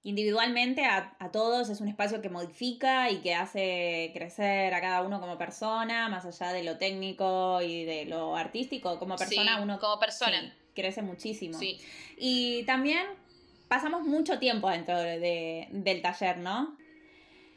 [0.03, 5.01] individualmente a, a todos es un espacio que modifica y que hace crecer a cada
[5.01, 8.99] uno como persona, más allá de lo técnico y de lo artístico.
[8.99, 10.41] Como persona, Sí, uno como persona.
[10.41, 11.57] sí, crece muchísimo.
[11.57, 11.79] Sí.
[12.17, 13.05] Y también
[13.69, 16.77] pasamos mucho tiempo dentro de- del taller, ¿no?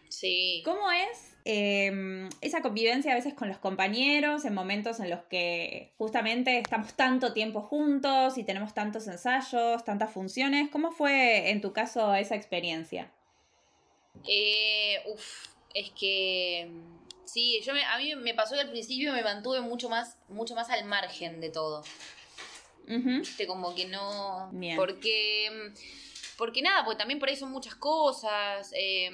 [0.08, 0.62] Sí.
[0.64, 5.92] ¿Cómo es eh, esa convivencia a veces con los compañeros en momentos en los que
[5.96, 10.68] justamente estamos tanto tiempo juntos y tenemos tantos ensayos, tantas funciones?
[10.70, 13.10] ¿Cómo fue en tu caso esa experiencia?
[14.28, 19.12] Eh, uf, es que mm, sí, yo me- a mí me pasó que al principio
[19.12, 21.84] me mantuve mucho más, mucho más al margen de todo.
[22.86, 24.48] Viste, como que no.
[24.52, 24.76] Bien.
[24.76, 25.50] Porque.
[25.52, 25.74] mm,
[26.36, 28.70] Porque nada, porque también por ahí son muchas cosas.
[28.76, 29.10] eh,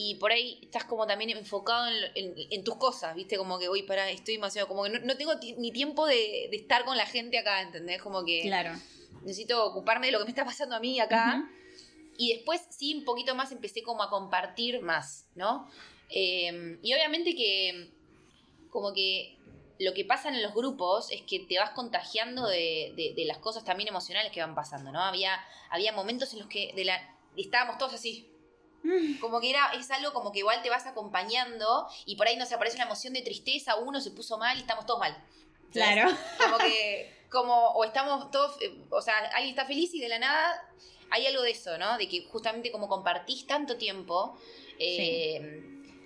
[0.00, 3.36] y por ahí estás como también enfocado en, lo- en- en tus cosas, ¿viste?
[3.36, 4.68] Como que, uy, pará, estoy demasiado.
[4.68, 8.00] Como que no, no tengo ni tiempo de, de estar con la gente acá, ¿entendés?
[8.02, 8.72] Como que Claro.
[9.22, 11.48] necesito ocuparme de lo que me está pasando a mí acá.
[12.16, 15.68] Y después sí, un poquito más empecé como a compartir más, ¿no?
[16.10, 17.90] Eh, y obviamente que
[18.70, 19.36] como que
[19.78, 23.38] lo que pasa en los grupos es que te vas contagiando de, de- de las
[23.38, 25.00] cosas también emocionales que van pasando, ¿no?
[25.00, 25.38] Había,
[25.70, 28.28] había momentos en los que de la, estábamos todos así.
[29.20, 32.52] Como que era, es algo como que igual te vas acompañando y por ahí nos
[32.52, 35.16] aparece una emoción de tristeza, uno se puso mal y estamos todos mal.
[35.72, 36.10] Claro.
[36.38, 40.18] Como que, como, o estamos todos, eh, o sea, alguien está feliz y de la
[40.18, 40.64] nada
[41.10, 41.98] hay algo de eso, ¿no?
[41.98, 44.38] De que justamente como compartís tanto tiempo,
[44.78, 45.62] eh,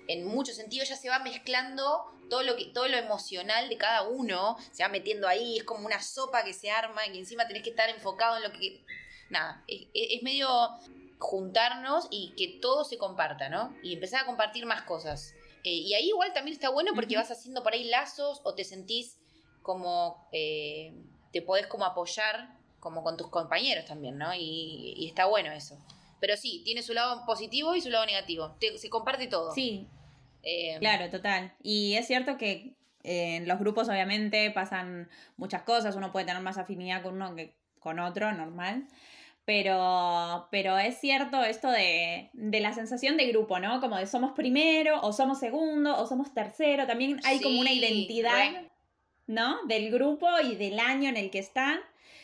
[0.07, 4.03] en muchos sentidos ya se va mezclando todo lo que, todo lo emocional de cada
[4.03, 7.63] uno, se va metiendo ahí, es como una sopa que se arma y encima tenés
[7.63, 8.83] que estar enfocado en lo que.
[9.29, 10.47] Nada, es medio
[11.19, 13.75] juntarnos y que todo se comparta, ¿no?
[13.83, 15.33] Y empezar a compartir más cosas.
[15.63, 18.63] Eh, y ahí igual también está bueno porque vas haciendo por ahí lazos o te
[18.63, 19.17] sentís
[19.61, 20.93] como eh,
[21.31, 24.33] te podés como apoyar como con tus compañeros también, ¿no?
[24.33, 25.77] Y, y está bueno eso.
[26.19, 28.55] Pero sí, tiene su lado positivo y su lado negativo.
[28.59, 29.51] Te- se comparte todo.
[29.53, 29.87] Sí,
[30.43, 31.53] Eh, Claro, total.
[31.63, 36.57] Y es cierto que en los grupos obviamente pasan muchas cosas, uno puede tener más
[36.57, 38.87] afinidad con uno que con otro, normal.
[39.45, 43.81] Pero, pero es cierto esto de, de la sensación de grupo, ¿no?
[43.81, 46.87] Como de somos primero, o somos segundo, o somos tercero.
[46.87, 48.63] También hay como una identidad.
[49.27, 49.57] ¿no?
[49.67, 51.79] Del grupo y del año en el que están.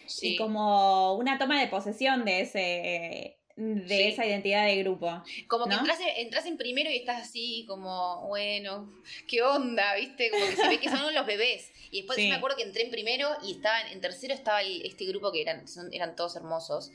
[0.05, 0.33] sí.
[0.33, 4.03] Y como una toma de posesión de ese, de Sí.
[4.03, 5.21] esa identidad de grupo.
[5.47, 8.89] Como que entras, en- entras en primero y estás así, como, bueno,
[9.27, 9.95] ¿qué onda?
[9.95, 10.29] ¿Viste?
[10.31, 11.71] Como que se ve que son los bebés.
[11.91, 12.23] Y después Sí.
[12.23, 15.31] yo me acuerdo que entré en primero y estaba en, tercero estaba el- este grupo
[15.31, 16.91] que eran, son- eran todos hermosos.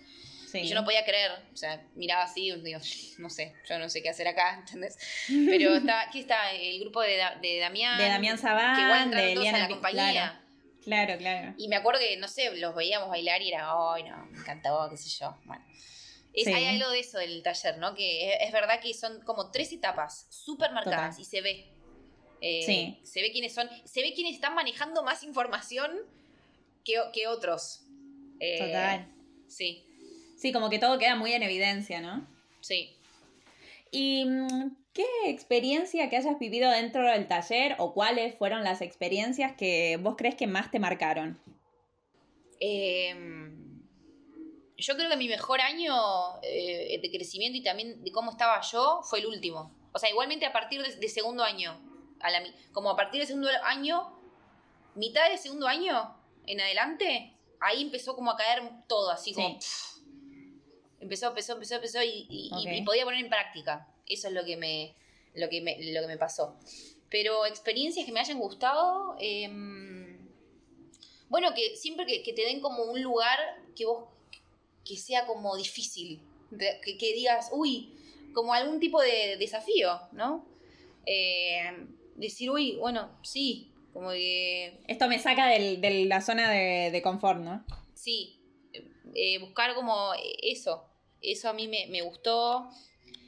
[0.50, 0.60] Sí.
[0.60, 2.78] Y yo no podía creer, o sea, miraba así, digo,
[3.18, 4.96] no sé, yo no sé qué hacer acá, ¿entendés?
[5.28, 7.98] Pero está, aquí está el grupo de, Da- de Damián.
[7.98, 10.12] De Damián Sabán, que igual de todos a la compañía.
[10.12, 10.44] claro.
[10.84, 11.54] Claro, claro.
[11.56, 14.88] Y me acuerdo que, no sé, los veíamos bailar y era, ay, no, me encantaba,
[14.90, 15.34] qué sé yo.
[15.44, 15.64] Bueno.
[16.34, 16.52] Es, Sí.
[16.52, 17.94] Hay algo de eso del taller, ¿no?
[17.94, 21.66] Que es, es verdad que son como tres etapas súper marcadas y se ve.
[22.40, 22.98] Eh, Sí.
[23.04, 25.92] Se ve quiénes son, se ve quiénes están manejando más información
[26.84, 27.82] que, que otros.
[28.40, 29.08] Eh, Total.
[29.48, 29.84] Sí,
[30.36, 32.26] Sí, como que todo queda muy en evidencia, ¿no?
[32.60, 32.90] sí.
[33.90, 39.52] ¿Y mm, qué experiencia que hayas vivido dentro del taller o cuáles fueron las experiencias
[39.52, 41.38] que vos crees que más te marcaron?
[42.58, 43.14] Eh,
[44.84, 45.94] yo creo que mi mejor año
[46.42, 49.74] eh, de crecimiento y también de cómo estaba yo fue el último.
[49.92, 51.80] O sea, igualmente a partir de, de segundo año,
[52.20, 54.18] a la, mi- como a partir del segundo año,
[54.94, 56.16] mitad del segundo año
[56.46, 59.58] en adelante, ahí empezó como a caer todo, así como...
[59.58, 59.98] Pff.
[61.00, 62.50] empezó, empezó, empezó, empezó y, y-
[62.84, 63.88] podía poner en práctica.
[64.06, 64.94] Eso es lo que me,
[65.34, 66.56] lo que me, lo que me pasó.
[67.10, 69.16] Pero experiencias que me hayan gustado...
[69.18, 70.28] em,
[71.28, 73.38] bueno, que siempre que, que te den como un lugar
[73.74, 74.08] que vos,
[74.84, 76.20] que sea como difícil,
[76.82, 77.92] que, que digas, uy,
[78.32, 80.46] como algún tipo de desafío, ¿no?
[81.06, 81.62] Eh,
[82.16, 87.02] decir, uy, bueno, sí, como que, Esto me saca del- de la zona de, de
[87.02, 87.64] confort, ¿no?
[87.94, 88.40] sí,
[89.14, 90.84] eh, buscar como eso,
[91.22, 92.68] eso a mí me, me gustó,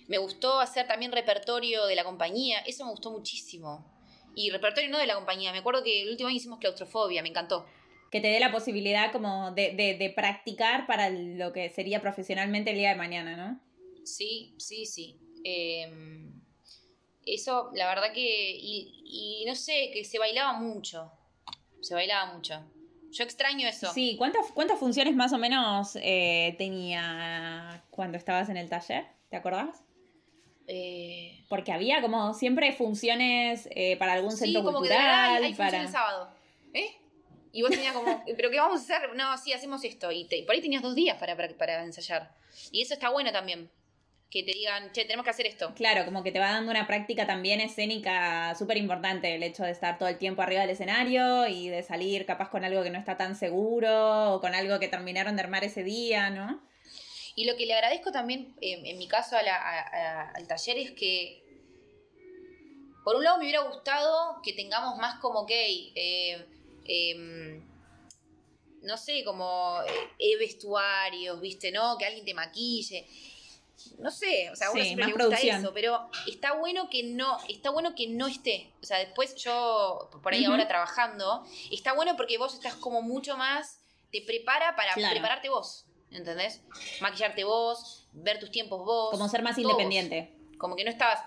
[0.08, 3.92] me gustó hacer también repertorio de la compañía, eso me gustó muchísimo.
[4.34, 7.30] Y repertorio no de la compañía, me acuerdo que el último año hicimos claustrofobia, me
[7.30, 7.64] encantó.
[8.10, 12.70] Que te dé la posibilidad como de, de- de practicar para lo que sería profesionalmente
[12.70, 13.60] el día de mañana, ¿no?
[14.04, 15.18] Sí, sí, sí.
[15.44, 15.90] Eh,
[17.24, 18.50] eso, la verdad que.
[18.56, 21.10] Y, y no sé, que se bailaba mucho.
[21.80, 22.64] Se bailaba mucho.
[23.10, 23.92] Yo extraño eso.
[23.92, 29.06] Sí, ¿cuántas, cuántas funciones más o menos eh, tenía cuando estabas en el taller?
[29.30, 29.82] ¿Te acordás?
[30.68, 35.44] Eh, Porque había como siempre funciones eh, para algún sí, centro como que cultural, hay,
[35.44, 35.82] hay función para...
[35.82, 36.30] el sábado.
[36.74, 36.96] ¿Eh?
[37.56, 39.14] Y vos tenías como, ¿pero qué vamos a hacer?
[39.16, 40.12] No, sí, hacemos esto.
[40.12, 42.30] Y, te- por ahí tenías dos días para, para, para ensayar.
[42.70, 43.70] Y eso está bueno también.
[44.30, 45.72] Que te digan, che, tenemos que hacer esto.
[45.74, 49.70] Claro, como que te va dando una práctica también escénica súper importante, el hecho de
[49.70, 52.98] estar todo el tiempo arriba del escenario y de salir capaz con algo que no
[52.98, 56.60] está tan seguro o con algo que terminaron de armar ese día, ¿no?
[57.36, 60.46] Y lo que le agradezco también, eh, en mi caso, a la- a- a- al
[60.46, 61.42] taller es que,
[63.04, 66.44] por un lado, me hubiera gustado que tengamos más como, ok, eh,
[66.88, 67.62] em,
[68.82, 69.78] no sé, como
[70.18, 71.70] eh, vestuarios, ¿viste?
[71.72, 71.96] ¿No?
[71.98, 73.06] Que alguien te maquille.
[73.98, 75.60] No sé, o sea, a uno Sí, siempre le gusta producción.
[75.60, 78.72] eso, pero está bueno que no, está bueno que no esté.
[78.82, 83.36] O sea, después yo, por ahí ahora trabajando, está bueno porque vos estás como mucho
[83.36, 83.78] más,
[84.10, 85.12] te prepara para Claro.
[85.12, 85.84] prepararte vos.
[86.10, 86.62] ¿Entendés?
[87.00, 89.10] Maquillarte vos, ver tus tiempos vos.
[89.10, 90.32] Como ser más independiente.
[90.56, 91.20] Como que no estabas.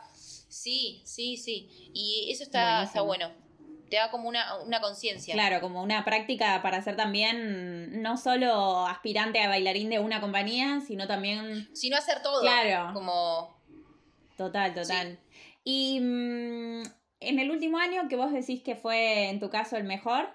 [0.49, 1.91] Sí, sí, sí.
[1.93, 3.31] Y eso está, está bueno.
[3.89, 5.33] Te da como una, una conciencia.
[5.33, 10.81] Claro, como una práctica para ser también no solo aspirante a bailarín de una compañía,
[10.85, 12.41] sino también Si no hacer todo.
[12.41, 12.93] Claro.
[12.93, 13.57] Como.
[14.37, 15.19] Total, total.
[15.63, 16.83] Y mm,
[17.19, 20.29] en el último año que vos decís que fue en tu caso el mejor,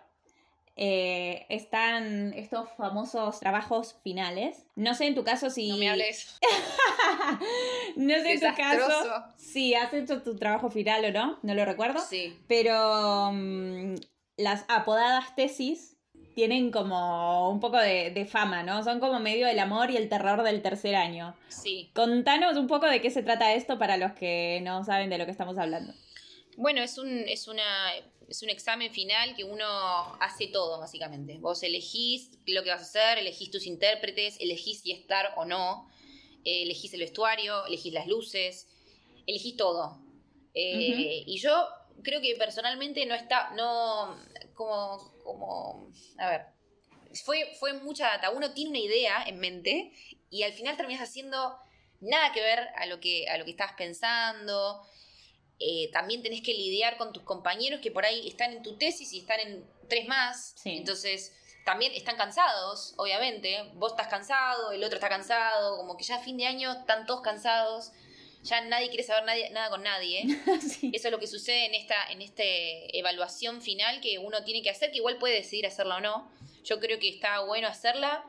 [0.76, 4.66] eh, están estos famosos trabajos finales.
[4.74, 5.68] No sé en tu caso si...
[5.68, 6.38] No me hables.
[7.96, 11.64] no sé en tu caso si has hecho tu trabajo final o no, no lo
[11.64, 12.00] recuerdo.
[12.00, 12.36] Sí.
[12.48, 13.94] Pero mm,
[14.36, 15.96] las apodadas tesis
[16.34, 18.82] tienen como un poco de, de fama, ¿no?
[18.82, 21.36] Son como medio el amor y el terror del tercer año.
[21.46, 21.90] Sí.
[21.94, 25.26] Contanos un poco de qué se trata esto para los que no saben de lo
[25.26, 25.94] que estamos hablando.
[26.56, 27.92] Bueno, es un, es una.
[28.26, 29.66] Es un examen final que uno
[30.18, 31.36] hace todo, básicamente.
[31.38, 35.90] Vos elegís lo que vas a hacer, elegís tus intérpretes, elegís si estar o no,
[36.42, 38.66] eh, elegís el vestuario, elegís las luces,
[39.26, 40.00] elegís todo.
[40.54, 41.68] Eh, Y yo
[42.02, 44.16] creo que personalmente no está, no,
[44.54, 46.46] como, como, a ver,
[47.24, 48.30] fue, fue mucha data.
[48.30, 49.92] Uno tiene una idea en mente
[50.30, 51.56] y al final terminas haciendo
[52.00, 54.80] nada que ver a lo que, a lo que estabas pensando.
[55.60, 59.12] Eh, también tenés que lidiar con tus compañeros que por ahí están en tu tesis
[59.12, 60.54] y están en tres más.
[60.56, 60.76] Sí.
[60.76, 61.32] Entonces,
[61.64, 63.70] también están cansados, obviamente.
[63.74, 67.06] Vos estás cansado, el otro está cansado, como que ya a fin de año están
[67.06, 67.92] todos cansados.
[68.42, 70.24] Ya nadie quiere saber nadie- nada con nadie.
[70.60, 70.90] Sí.
[70.92, 74.70] Eso es lo que sucede en esta en este evaluación final que uno tiene que
[74.70, 76.30] hacer, que igual puede decidir hacerla o no.
[76.64, 78.24] Yo creo que está bueno hacerla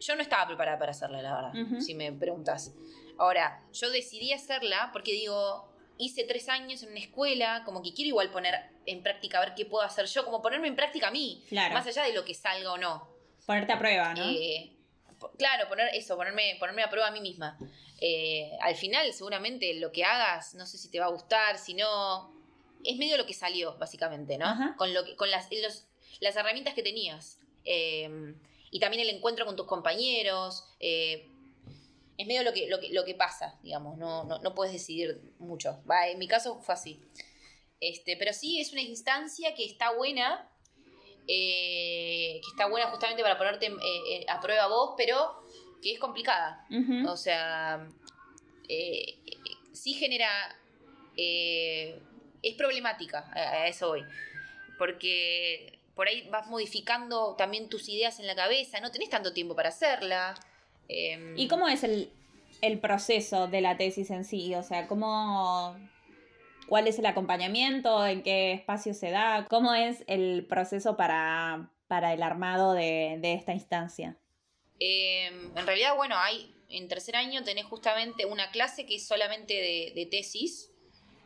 [0.00, 2.72] yo no estaba preparada para hacerla, la verdad, si me preguntas.
[3.18, 8.08] Ahora, yo decidí hacerla porque digo, hice tres años en una escuela, como que quiero
[8.08, 8.54] igual poner
[8.86, 11.74] en práctica, a ver qué puedo hacer yo, como ponerme en práctica a mí, Claro.
[11.74, 13.08] más allá de lo que salga o no.
[13.46, 14.24] Ponerte a prueba, ¿no?
[14.28, 14.72] Eh,
[15.38, 17.58] claro, poner eso, ponerme, ponerme a prueba a mí misma.
[18.00, 21.74] Eh, al final, seguramente lo que hagas, no sé si te va a gustar, si
[21.74, 22.32] no.
[22.84, 24.46] Es medio lo que salió, básicamente, ¿no?
[24.46, 24.74] Ajá.
[24.78, 25.86] Con, lo que, con las, los-
[26.20, 27.38] las herramientas que tenías.
[27.64, 28.34] Eh,
[28.70, 30.64] y también el encuentro con tus compañeros.
[30.78, 31.26] eh,
[32.18, 33.96] es medio lo que, lo que, lo que pasa, digamos.
[33.96, 35.82] No, no, no puedes decidir mucho.
[35.90, 37.00] Va, en mi caso fue así.
[37.80, 40.50] Este, pero sí es una instancia que está buena
[41.28, 43.72] eh, que está buena justamente para ponerte eh,
[44.10, 45.44] eh, a prueba vos, pero
[45.82, 46.66] que es complicada.
[47.06, 47.86] O sea,
[48.68, 49.18] eh,
[49.72, 50.58] sí genera...
[51.14, 54.04] es problemática, a eso voy.
[54.78, 59.54] Porque por ahí vas modificando también tus ideas en la cabeza, no tenés tanto tiempo
[59.54, 60.34] para hacerla.
[60.88, 62.10] Eh, ¿Y cómo es el,
[62.62, 64.54] el proceso de la tesis en sí?
[64.54, 65.76] O sea, ¿cómo,
[66.68, 68.06] ¿cuál es el acompañamiento?
[68.06, 69.46] ¿En qué espacio se da?
[69.48, 74.16] ¿Cómo es el proceso para, para el armado de, de esta instancia?
[74.80, 79.54] Eh, en realidad, bueno, hay en tercer año tenés justamente una clase que es solamente
[79.54, 80.70] de, de tesis,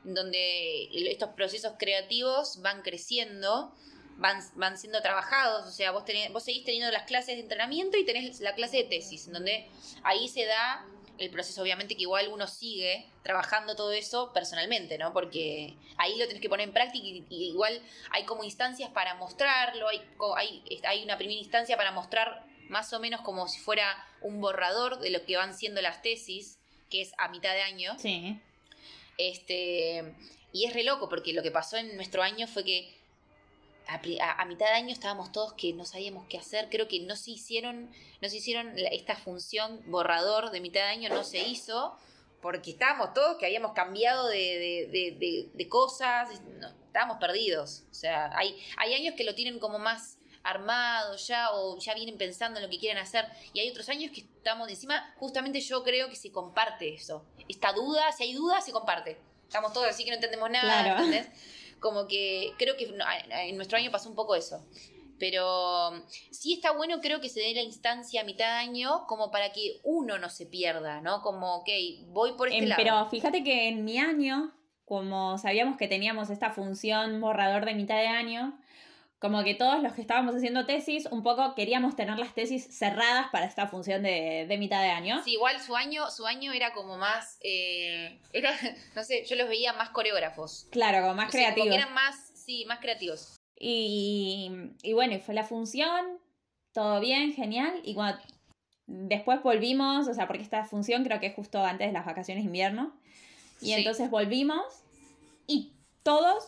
[0.04, 3.74] donde estos procesos creativos van creciendo,
[4.16, 7.96] van, van siendo trabajados, o sea, vos, tenés, vos seguís teniendo las clases de entrenamiento
[7.96, 9.66] y tenés la clase de tesis, en donde
[10.02, 10.84] ahí se da
[11.18, 15.12] el proceso, obviamente que igual uno sigue trabajando todo eso personalmente, ¿no?
[15.12, 19.14] Porque ahí lo tenés que poner en práctica y, y igual hay como instancias para
[19.14, 20.02] mostrarlo, hay,
[20.36, 24.98] hay, hay una primera instancia para mostrar más o menos como si fuera un borrador
[24.98, 26.58] de lo que van siendo las tesis,
[26.90, 27.96] que es a mitad de año.
[27.98, 28.40] Sí.
[29.18, 30.14] Este,
[30.52, 33.01] y es re loco porque lo que pasó en nuestro año fue que
[34.20, 36.68] a, mitad de año estábamos todos que no sabíamos qué hacer.
[36.70, 41.08] Creo que no se hicieron, no se hicieron esta función borrador de mitad de año,
[41.10, 41.96] no se hizo
[42.40, 46.28] porque estábamos todos que habíamos cambiado de, de- de- de- de cosas,
[46.58, 47.84] no, estábamos perdidos.
[47.90, 52.18] O sea, hay, hay años que lo tienen como más armado ya o ya vienen
[52.18, 53.24] pensando en lo que quieren hacer
[53.54, 57.72] y hay otros años que estamos encima justamente yo creo que se comparte eso esta
[57.72, 61.04] duda si hay duda se comparte estamos todos así que no entendemos nada Claro.
[61.04, 61.28] ¿entendés?
[61.82, 62.84] Como que creo que
[63.48, 64.64] en nuestro año pasó un poco eso.
[65.18, 65.92] Pero
[66.32, 69.52] sí está bueno creo que se dé la instancia a mitad de año como para
[69.52, 71.68] que uno no se pierda no como ok
[72.08, 72.82] voy por este Em, lado.
[72.82, 74.52] pero fíjate que en mi año,
[74.84, 78.58] como sabíamos que teníamos esta función borrador de mitad de año,
[79.22, 83.28] como que todos los que estábamos haciendo tesis, un poco queríamos tener las tesis cerradas
[83.30, 85.22] para esta función de, de mitad de año.
[85.24, 88.50] Sí, igual su año, su año era como más, eh, era,
[88.96, 90.66] no sé, yo los veía más coreógrafos.
[90.70, 91.78] Claro, como más O sea, como que creativos.
[91.84, 93.36] eran más, sí, más creativos.
[93.56, 94.50] Y,
[94.82, 96.18] y bueno, fue la función,
[96.72, 97.80] todo bien, genial.
[97.84, 98.20] Y cuando
[98.88, 102.42] después volvimos, o sea, porque esta función creo que es justo antes de las vacaciones
[102.42, 102.92] de invierno.
[103.60, 103.72] Y Sí.
[103.74, 104.64] entonces volvimos
[105.46, 105.70] y
[106.02, 106.44] todos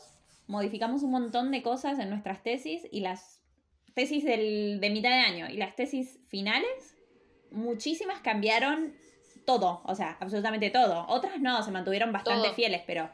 [0.46, 3.40] modificamos un montón de cosas en nuestras tesis y las
[3.94, 6.96] tesis del, de mitad de año y las tesis finales,
[7.50, 8.92] muchísimas cambiaron
[9.46, 11.06] todo, o sea, absolutamente todo.
[11.08, 12.54] Otras no, se mantuvieron bastante Todo.
[12.54, 13.10] fieles, pero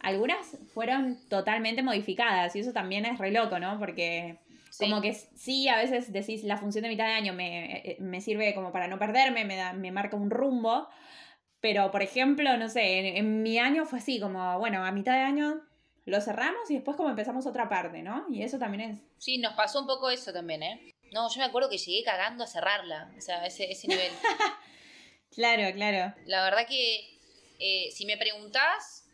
[0.00, 3.78] algunas fueron totalmente modificadas y eso también es re loco, ¿no?
[3.78, 4.38] Porque
[4.70, 4.88] Sí.
[4.88, 8.20] como que sí, a veces decís la función de mitad de año me, eh, me
[8.20, 10.88] sirve como para no perderme, me, da, me marca un rumbo,
[11.60, 15.14] pero por ejemplo, no sé, en, en mi año fue así, como, bueno, a mitad
[15.14, 15.60] de año
[16.08, 18.26] lo cerramos y después como empezamos otra parte, ¿no?
[18.30, 18.98] Y eso también es...
[19.18, 20.94] Sí, nos pasó un poco eso también, ¿eh?
[21.12, 24.12] No, yo me acuerdo que llegué cagando a cerrarla, o sea, ese, ese nivel.
[25.34, 26.14] Claro, claro.
[26.26, 27.18] La verdad que
[27.60, 29.04] eh, si me preguntás,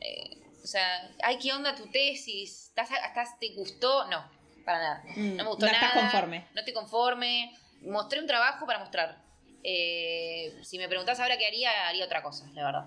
[0.00, 2.68] eh, o sea, ay, ¿qué onda tu tesis?
[2.68, 4.06] ¿Estás, estás, ¿Te gustó?
[4.06, 4.24] No,
[4.64, 5.04] para nada.
[5.16, 5.86] Mm, No me gustó no nada.
[5.88, 6.46] estás conforme.
[6.54, 7.54] No estoy conforme.
[7.82, 9.22] Mostré un trabajo para mostrar.
[9.62, 12.86] Eh, si me preguntás ahora qué haría, haría otra cosa, la verdad.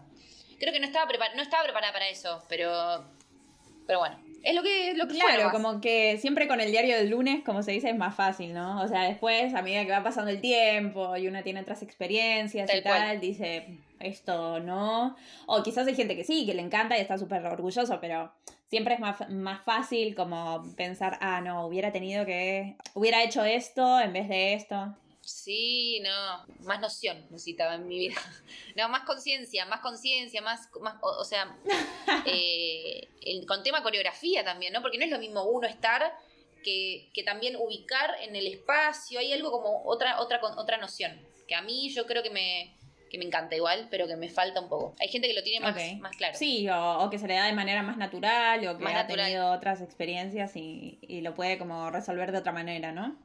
[0.58, 3.06] Creo que no estaba, prepar no estaba preparada para eso, pero,
[3.90, 7.10] pero bueno, es lo que, lo que Claro, como que siempre con el diario del
[7.10, 8.84] lunes, como se dice, es más fácil, ¿no?
[8.84, 12.68] O sea, después, a medida que va pasando el tiempo y uno tiene otras experiencias
[12.68, 13.20] Tal y tal, cual.
[13.20, 13.66] dice,
[14.00, 15.16] esto no.
[15.48, 18.32] O quizás hay gente que sí, que le encanta y está súper orgulloso, pero
[18.68, 24.00] siempre es más, más fácil como pensar, ah, no, hubiera tenido que, hubiera hecho esto
[24.00, 24.94] en vez de esto.
[25.30, 28.16] Sí, no, más noción necesitaba en mi vida.
[28.76, 31.56] No, más conciencia, más conciencia, más, más, o, o sea,
[32.26, 34.82] eh, el- con tema coreografía también, ¿no?
[34.82, 36.14] Porque no es lo mismo uno estar
[36.64, 41.20] que, que también ubicar en el espacio, hay algo como otra, otra, con- otra noción,
[41.48, 42.76] que a mí yo creo que me,
[43.10, 44.96] que me encanta igual, pero que me falta un poco.
[45.00, 46.38] Hay gente que lo tiene más, más claro.
[46.38, 49.04] Sí, o, o que se le da de manera más natural, o que Más ha
[49.04, 49.26] natural.
[49.26, 53.18] tenido otras experiencias y, y lo puede como resolver de otra manera, ¿no?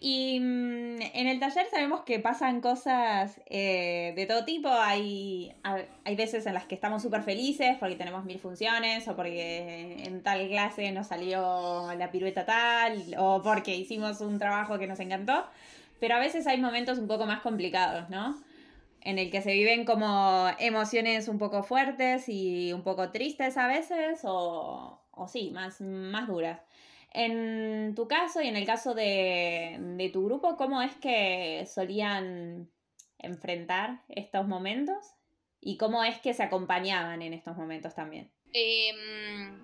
[0.00, 4.68] Y mm, en el taller sabemos que pasan cosas eh, de todo tipo.
[4.70, 9.16] Hay, ha- hay veces en las que estamos súper felices porque tenemos mil funciones o
[9.16, 14.86] porque en tal clase nos salió la pirueta tal o porque hicimos un trabajo que
[14.86, 15.44] nos encantó.
[16.00, 18.36] Pero a veces hay momentos un poco más complicados, ¿no?
[19.02, 23.66] En el que se viven como emociones un poco fuertes y un poco tristes a
[23.66, 26.60] veces o, o sí, más, más duras.
[27.12, 32.70] En tu caso y en el caso de, de tu grupo, ¿cómo es que solían
[33.18, 34.96] enfrentar estos momentos?
[35.60, 38.30] ¿Y cómo es que se acompañaban en estos momentos también?
[38.52, 39.58] Em,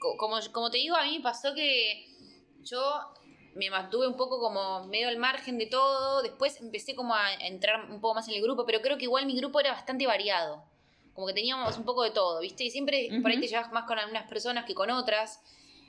[0.00, 2.06] co- como, como te digo, a mí me pasó que
[2.62, 2.80] yo
[3.54, 6.22] me mantuve un poco como medio al margen de todo.
[6.22, 9.26] Después empecé como a entrar un poco más en el grupo, pero creo que igual
[9.26, 10.64] mi grupo era bastante variado.
[11.12, 12.64] Como que teníamos un poco de todo, ¿viste?
[12.64, 15.42] Y siempre por ahí te llevas más con algunas personas que con otras.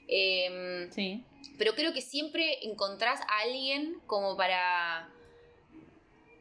[0.08, 1.24] Em, Sí.
[1.58, 5.10] pero creo que siempre encontrás a alguien como para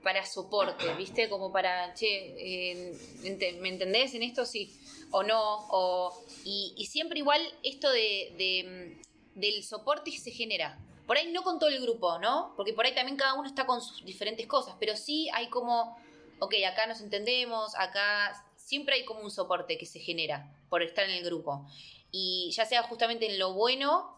[0.02, 1.28] para soporte, ¿viste?
[1.28, 2.92] Como para, che, eh,
[3.22, 4.44] ente- ¿me entendés en esto?
[4.44, 4.76] Sí,
[5.12, 5.40] o no,
[5.70, 8.98] o, y, y siempre igual esto de, de,
[9.36, 10.76] mm, del soporte se genera.
[11.06, 12.52] Por ahí no con todo el grupo, ¿no?
[12.56, 15.96] Porque por ahí también cada uno está con sus diferentes cosas, pero sí hay como,
[16.40, 21.04] ok, acá nos entendemos, acá siempre hay como un soporte que se genera por estar
[21.08, 21.64] en el grupo.
[22.12, 24.14] Y ya sea justamente en lo bueno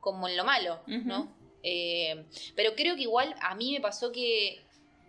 [0.00, 1.32] como en lo malo, ¿no?
[1.62, 4.62] Eh, pero creo que igual a mí me pasó que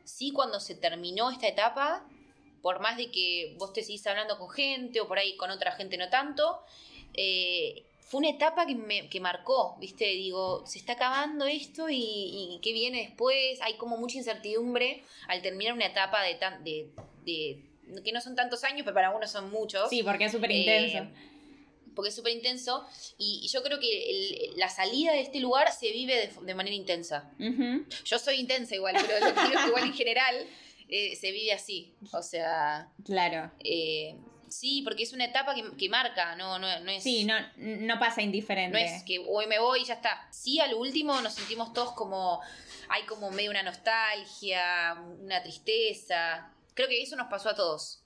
[0.03, 2.07] sí cuando se terminó esta etapa,
[2.61, 5.71] por más de que vos te seguís hablando con gente o por ahí con otra
[5.73, 6.59] gente no tanto,
[7.13, 10.05] eh, fue una etapa que me que marcó, ¿viste?
[10.05, 13.59] Digo, se está acabando esto y, y qué viene después.
[13.61, 16.89] Hay como mucha incertidumbre al terminar una etapa de, tan, de,
[17.25, 17.61] de-
[18.03, 20.55] que no son tantos años, pero para algunos son muchos Sí, porque es súper Eh,
[20.59, 21.11] intenso.
[21.97, 22.85] Porque es súper intenso.
[23.17, 26.53] Y, y yo creo que el- la salida de este lugar se vive de, de
[26.55, 27.29] manera intensa.
[28.05, 30.47] Yo soy intensa igual, pero yo creo que igual en general
[30.87, 31.93] eh, se vive así.
[32.13, 33.51] O sea, Claro.
[33.63, 34.15] eh,
[34.47, 37.03] sí, porque es una etapa que, que marca, no, no, no es.
[37.03, 38.71] Sí, no, no pasa indiferente.
[38.71, 40.27] No es que hoy me voy y ya está.
[40.31, 42.39] Sí, a lo último nos sentimos todos como.
[42.89, 46.53] Hay como medio una nostalgia, una tristeza.
[46.73, 47.99] Creo que eso nos pasó a todos.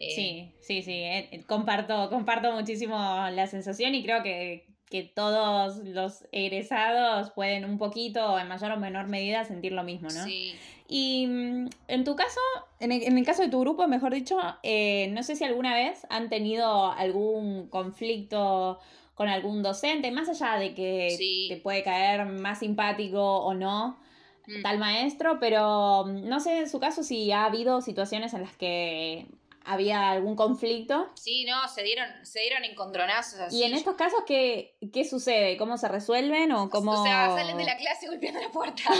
[0.00, 0.92] Eh, Sí, sí, sí.
[0.92, 7.64] eh, eh, comparto, comparto muchísimo la sensación y creo que, que todos los egresados pueden
[7.64, 10.24] un poquito, en mayor o menor medida, sentir lo mismo, ¿no?
[10.24, 10.54] Sí.
[10.88, 12.40] Y mm, en tu caso,
[12.80, 15.74] en el, en el caso de tu grupo, mejor dicho, eh, no sé si alguna
[15.74, 18.80] vez han tenido algún conflicto
[19.14, 21.46] con algún docente, más allá de que Sí.
[21.50, 23.98] te puede caer más simpático o no
[24.46, 24.62] Mm.
[24.62, 28.56] tal maestro, pero mm, no sé en su caso si ha habido situaciones en las
[28.56, 29.26] que
[29.64, 31.10] había algún conflicto.
[31.14, 33.58] Sí, no, se dieron, se dieron encontronazos así.
[33.58, 35.56] Y en estos casos, ¿qué, qué sucede?
[35.56, 36.92] ¿Cómo se resuelven o cómo...?
[37.00, 38.82] O sea, salen de la clase golpeando la puerta.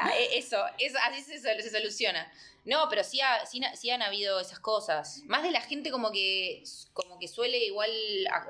[0.00, 2.30] Ah, eh, eso, eso, así se, se soluciona.
[2.66, 5.22] No, pero sí, ha- sí, sí han habido esas cosas.
[5.26, 6.62] Más de la gente como que,
[6.92, 7.90] como que suele igual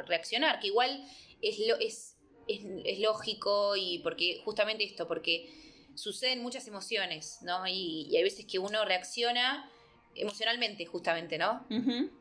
[0.06, 1.06] reaccionar, que igual
[1.42, 2.16] es, lo, es,
[2.48, 5.48] es, es lógico y porque justamente esto, porque
[5.94, 7.66] suceden muchas emociones, ¿no?
[7.68, 9.70] Y, y hay veces que uno reacciona
[10.16, 11.64] emocionalmente, justamente, ¿no?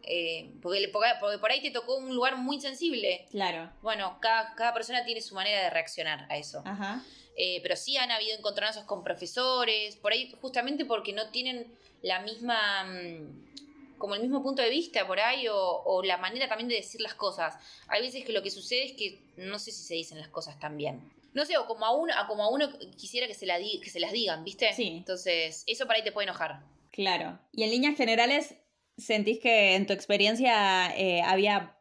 [0.04, 3.26] Eh, porque, por ahí te tocó un lugar muy sensible.
[3.32, 3.72] Claro.
[3.82, 6.62] Bueno, cada, cada persona tiene su manera de reaccionar a eso.
[6.66, 7.04] Ajá.
[7.36, 11.66] Eh, pero sí han habido encontronazos con profesores, por ahí justamente porque no tienen
[12.04, 16.48] la misma, mm, como el mismo punto de vista por ahí, o, o la manera
[16.48, 17.56] también de decir las cosas.
[17.88, 20.60] Hay veces que lo que sucede es que no sé si se dicen las cosas
[20.60, 21.02] tan bien.
[21.34, 23.80] No sé, o como a uno, a como a uno quisiera que se, la di-
[23.82, 24.72] que se las digan, ¿viste?
[24.74, 24.89] Sí.
[24.98, 26.62] Entonces, eso por ahí te puede enojar.
[26.94, 27.39] Claro.
[27.52, 28.56] Y en líneas generales,
[28.98, 31.76] ¿sentís que en tu experiencia eh, había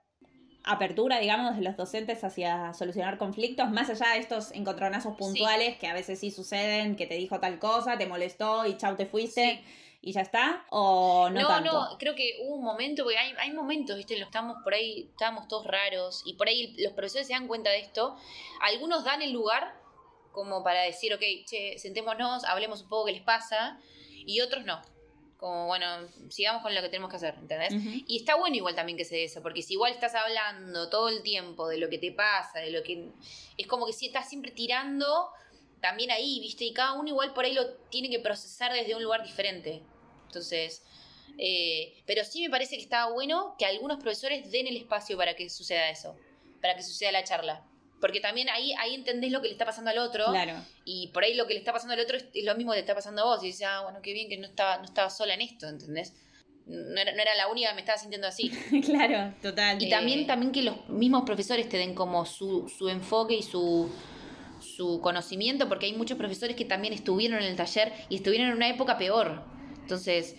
[0.64, 5.86] apertura, digamos, de los docentes hacia solucionar conflictos, más allá de estos encontronazos puntuales que
[5.86, 9.60] a veces sí suceden, que te dijo tal cosa, te molestó y chau te fuiste
[9.62, 9.98] Sí.
[10.00, 10.64] y ya está?
[10.70, 11.72] ¿O no, No, tanto?
[11.72, 14.14] no, creo que hubo un momento, porque hay, hay momentos, ¿viste?
[14.14, 17.34] En los que estamos por ahí, estábamos todos raros, y por ahí los profesores se
[17.34, 18.16] dan cuenta de esto.
[18.62, 19.74] Algunos dan el lugar
[20.30, 23.78] como para decir, ok, che, sentémonos, hablemos un poco qué les pasa,
[24.24, 24.80] y otros no.
[25.42, 27.74] Como, bueno, sigamos con lo que tenemos que hacer, ¿entendés?
[28.06, 31.08] Y está bueno igual también que se dé eso, porque si igual estás hablando todo
[31.08, 33.08] el tiempo de lo que te pasa, de lo que...
[33.58, 35.30] Es como que si estás siempre tirando
[35.80, 36.64] también ahí, ¿viste?
[36.64, 39.82] Y cada uno igual por ahí lo tiene que procesar desde un lugar diferente.
[40.26, 40.84] Entonces,
[41.38, 45.34] eh, pero sí me parece que está bueno que algunos profesores den el espacio para
[45.34, 46.16] que suceda eso,
[46.60, 47.66] para que suceda la charla.
[48.02, 50.26] Porque también ahí, ahí entendés lo que le está pasando al otro.
[50.26, 50.54] Claro.
[50.84, 52.76] Y por ahí lo que le está pasando al otro es, es lo mismo que
[52.76, 53.42] le está pasando a vos.
[53.42, 56.12] Y dices, ah, bueno, qué bien que no estaba, no estaba sola en esto, ¿entendés?
[56.66, 58.50] No era, no era la única que me estaba sintiendo así.
[58.84, 59.80] claro, total.
[59.80, 63.42] Y Eh, también, también que los mismos profesores te den como su, su enfoque y
[63.42, 63.88] su,
[64.60, 68.56] su conocimiento, porque hay muchos profesores que también estuvieron en el taller y estuvieron en
[68.56, 69.44] una época peor.
[69.80, 70.36] Entonces,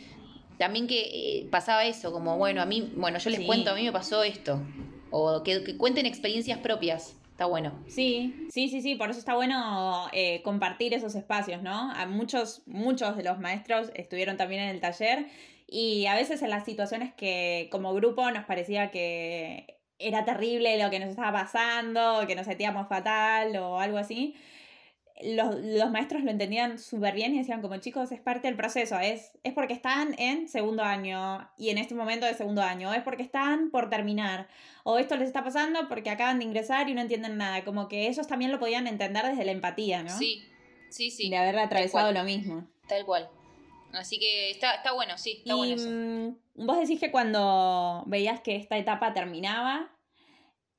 [0.58, 3.46] también que eh, pasaba eso, como, bueno, a mí, bueno, yo les Sí.
[3.46, 4.62] cuento, a mí me pasó esto.
[5.12, 7.16] O que, que cuenten experiencias propias.
[7.34, 7.74] Está bueno.
[7.88, 11.92] Sí, sí, sí, sí, por eso está bueno eh, compartir esos espacios, ¿no?
[11.92, 15.26] A muchos, muchos de los maestros estuvieron también en el taller
[15.68, 20.92] y a veces en las situaciones que como grupo nos parecía que era terrible lo
[20.92, 24.36] que nos estaba pasando, que nos sentíamos fatal o algo así,
[25.22, 28.98] los, los maestros lo entendían súper bien y decían como chicos, es parte del proceso,
[29.00, 32.94] es, es porque están en segundo año y en este momento de segundo año, o
[32.94, 34.48] es porque están por terminar,
[34.84, 38.08] o esto les está pasando porque acaban de ingresar y no entienden nada, como que
[38.08, 40.18] ellos también lo podían entender desde la empatía, ¿no?
[40.18, 40.44] Sí,
[40.90, 41.30] sí, sí.
[41.30, 42.68] De haber atravesado lo mismo.
[42.88, 43.30] Tal cual.
[43.94, 45.88] Así que está, está bueno, sí, está bueno y eso.
[45.90, 49.92] mm, vos decís que cuando veías que esta etapa terminaba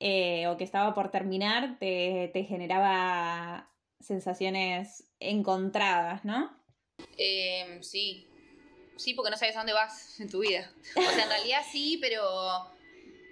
[0.00, 3.70] eh, o que estaba por terminar, te, te generaba
[4.04, 6.56] sensaciones encontradas, ¿no?
[7.16, 8.28] Eh, sí.
[8.96, 10.70] Sí, porque no sabes a dónde vas en tu vida.
[10.96, 12.22] O sea, en realidad sí, pero.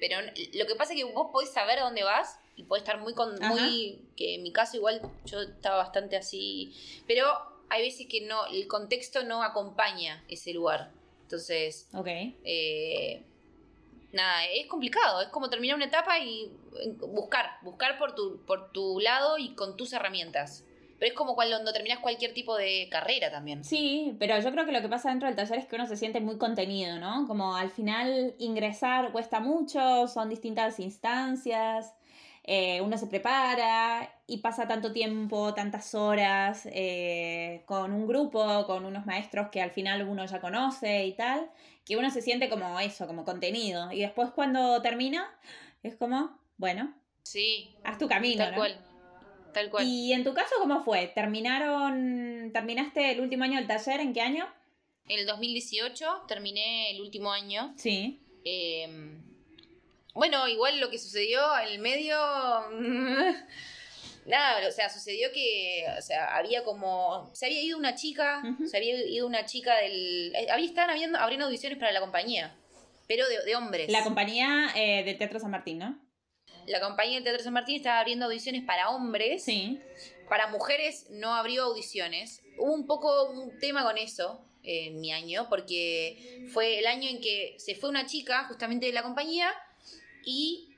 [0.00, 0.16] Pero
[0.54, 3.14] lo que pasa es que vos podés saber a dónde vas y podés estar muy.
[3.14, 6.74] Con, muy que en mi caso, igual yo estaba bastante así.
[7.06, 7.26] Pero
[7.68, 10.90] hay veces que no el contexto no acompaña ese lugar.
[11.22, 11.88] Entonces.
[11.94, 12.08] Ok.
[12.08, 13.22] eh,
[14.12, 15.22] nada, es complicado.
[15.22, 17.58] Es como terminar una etapa y eh, buscar.
[17.62, 20.64] Buscar por tu, por tu lado y con tus herramientas.
[20.98, 23.64] Pero es como cuando terminas cualquier tipo de carrera también.
[23.64, 25.96] Sí, pero yo creo que lo que pasa dentro del taller es que uno se
[25.96, 27.26] siente muy contenido, ¿no?
[27.26, 31.92] Como al final ingresar cuesta mucho, son distintas instancias,
[32.44, 38.84] eh, uno se prepara y pasa tanto tiempo, tantas horas eh, con un grupo, con
[38.84, 41.50] unos maestros que al final uno ya conoce y tal,
[41.84, 43.92] que uno se siente como eso, como contenido.
[43.92, 45.28] Y después cuando termina,
[45.82, 48.56] es como, bueno, Sí, haz tu camino, tal ¿no?
[48.58, 48.76] cual.
[49.54, 49.86] Tal cual.
[49.86, 51.06] Y en tu caso, ¿cómo fue?
[51.14, 54.00] ¿Terminaron, terminaste el último año del taller?
[54.00, 54.46] ¿En qué año?
[55.08, 57.72] En el 2018 terminé el último año.
[57.76, 58.20] Sí.
[58.44, 58.88] Eh,
[60.14, 62.16] bueno, igual lo que sucedió en el medio.
[64.24, 68.40] Nada, o sea, sucedió que, o sea, había como, se había ido una chica,
[68.70, 72.54] se había ido una chica del, eh, había, estaban abriendo, abriendo audiciones para la compañía,
[73.08, 73.90] pero de, de hombres.
[73.90, 75.98] La compañía eh, del Teatro San Martín, ¿no?
[76.68, 79.80] La compañía del Teatro San Martín estaba abriendo audiciones para hombres, Sí.
[80.28, 82.42] para mujeres no abrió audiciones.
[82.58, 87.08] Hubo un poco un tema con eso eh, en mi año, porque fue el año
[87.10, 89.52] en que se fue una chica justamente de la compañía
[90.24, 90.68] y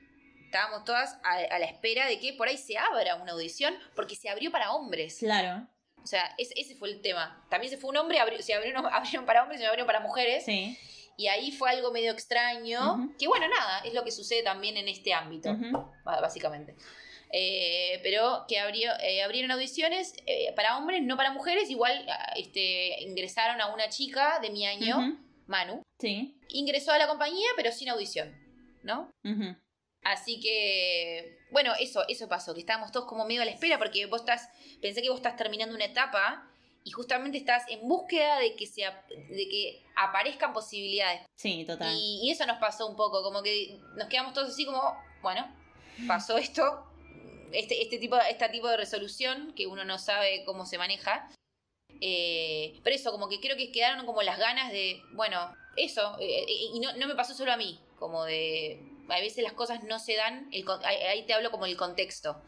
[0.45, 4.15] estábamos todas a, a la espera de que por ahí se abra una audición, porque
[4.15, 5.17] se abrió para hombres.
[5.19, 5.67] Claro.
[6.03, 7.45] O sea, es- ese fue el tema.
[7.49, 10.45] También se fue un hombre, se abrieron, abrieron para hombres y se abrieron para mujeres.
[10.45, 10.77] Sí.
[11.17, 13.13] Y ahí fue algo medio extraño.
[13.17, 15.55] Que bueno, nada, es lo que sucede también en este ámbito
[16.03, 16.75] ba- básicamente.
[17.31, 21.69] Eh, pero que abrió, eh, abrieron audiciones eh, para hombres, no para mujeres.
[21.69, 25.17] Igual ah, este, ingresaron a una chica de mi año.
[25.47, 25.81] Manu.
[25.99, 26.37] Sí.
[26.49, 28.33] Ingresó a la compañía, pero sin audición,
[28.85, 29.11] ¿no?
[30.03, 34.05] Así que, bueno, eso, eso pasó, que estábamos todos como medio a la espera, porque
[34.05, 34.47] vos estás,
[34.79, 36.47] pensé que vos estás terminando una etapa
[36.83, 41.21] y justamente estás en búsqueda de que, se, de que aparezcan posibilidades.
[41.35, 41.91] Sí, total.
[41.95, 45.51] Y, y eso nos pasó un poco, como que nos quedamos todos así como, bueno,
[46.07, 46.85] pasó esto,
[47.51, 51.29] este, este tipo, este tipo de resolución que uno no sabe cómo se maneja.
[52.01, 56.45] Eh, pero eso, como que creo que quedaron como las ganas de, bueno, eso, eh,
[56.47, 59.99] y no, no me pasó solo a mí, como de, a veces las cosas no
[59.99, 62.41] se dan, el ahí, te hablo como el contexto,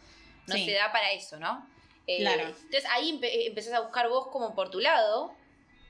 [0.48, 0.66] no Sí.
[0.66, 1.68] se da para eso, ¿no?
[2.08, 2.48] Eh, Claro.
[2.48, 5.34] Entonces ahí empe- empezás a buscar vos como por tu lado,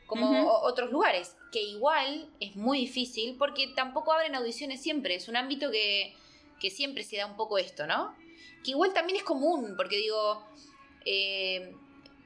[0.07, 5.35] como otros lugares, que igual es muy difícil porque tampoco abren audiciones siempre, es un
[5.35, 6.15] ámbito que,
[6.61, 8.15] que siempre se da un poco esto, ¿no?
[8.63, 10.43] Que igual también es común, porque digo,
[11.05, 11.75] eh,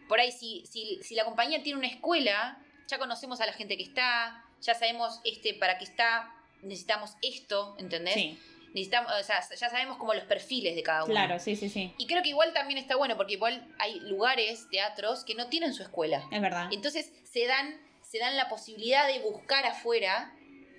[0.07, 3.77] por ahí si, si, si la compañía tiene una escuela, ya conocemos a la gente
[3.77, 6.34] que está, ya sabemos este para qué está,
[6.64, 8.14] necesitamos esto, ¿entendés?
[8.16, 8.39] Sí,
[8.74, 11.12] Necesitamos, o sea, ya sabemos como los perfiles de cada uno.
[11.14, 11.93] claro, sí, sí, sí.
[11.97, 15.74] Y creo que igual también está bueno, porque igual hay lugares, teatros, que no tienen
[15.74, 16.26] su escuela.
[16.32, 16.70] Es verdad.
[16.72, 20.34] Entonces se dan, se dan la posibilidad de buscar afuera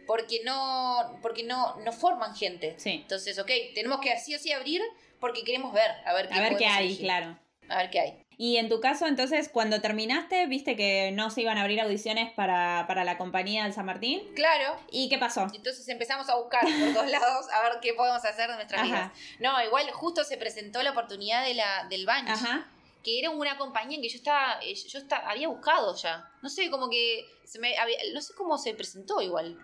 [0.06, 2.74] porque no, porque no, no forman gente.
[2.78, 2.92] Sí.
[3.02, 4.80] Entonces, ok, tenemos que así o sí abrir
[5.20, 7.04] porque queremos ver, a ver qué, A ver qué hay, elegir.
[7.04, 7.38] claro.
[7.68, 8.21] A ver qué hay.
[8.38, 12.32] Y en tu caso, entonces, cuando terminaste, viste que no se iban a abrir audiciones
[12.32, 14.22] para, para la compañía del San Martín.
[14.34, 14.76] Claro.
[14.90, 15.46] ¿Y qué pasó?
[15.54, 18.86] Entonces empezamos a buscar por todos lados a ver qué podemos hacer de nuestras Ajá.
[18.88, 19.12] vidas.
[19.40, 22.28] No, igual justo se presentó la oportunidad de la, del Bunch.
[22.30, 22.66] Ajá.
[23.04, 26.30] que era una compañía en que yo estaba, eh, yo estaba, había buscado ya.
[26.40, 29.58] No sé, como que se me había- no sé cómo se presentó igual.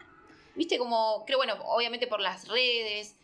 [0.57, 3.15] Viste como, creo, bueno, obviamente por las redes,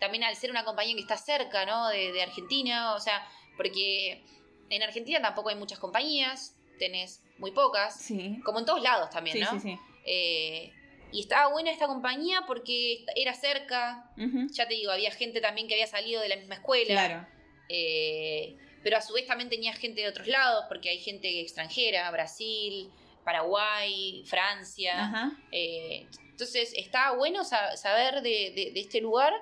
[0.00, 1.88] también al ser una compañía que está cerca, ¿no?
[1.88, 3.24] De, de Argentina, o sea,
[3.56, 4.24] porque
[4.72, 8.40] en Argentina tampoco hay muchas compañías, tenés muy pocas, Sí.
[8.44, 9.50] como en todos lados también, Sí, ¿no?
[9.52, 9.78] sí, sí.
[10.06, 10.72] Eh,
[11.12, 14.10] y estaba buena esta compañía porque era cerca,
[14.50, 17.06] ya te digo, había gente también que había salido de la misma escuela.
[17.06, 17.26] Claro.
[17.68, 22.10] Eh, pero a su vez también tenía gente de otros lados, porque hay gente extranjera,
[22.10, 22.90] Brasil,
[23.24, 25.04] Paraguay, Francia.
[25.04, 25.32] Ajá.
[25.52, 29.32] Eh, entonces estaba bueno sa- saber de, de- de este lugar,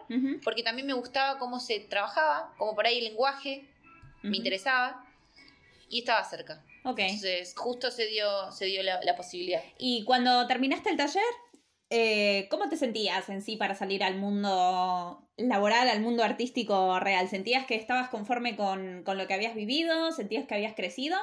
[0.44, 3.66] porque también me gustaba cómo se trabajaba, como por ahí el lenguaje
[4.22, 5.06] me interesaba,
[5.90, 6.64] y estaba cerca.
[6.84, 7.00] Ok.
[7.00, 9.62] Entonces justo se dio, se dio la, la posibilidad.
[9.76, 11.22] Y cuando terminaste el taller,
[11.90, 17.28] eh, ¿cómo te sentías en sí para salir al mundo laboral, al mundo artístico real?
[17.28, 20.12] ¿Sentías que estabas conforme con, con lo que habías vivido?
[20.12, 21.18] ¿Sentías que habías crecido?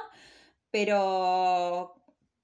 [0.69, 1.95] Pero,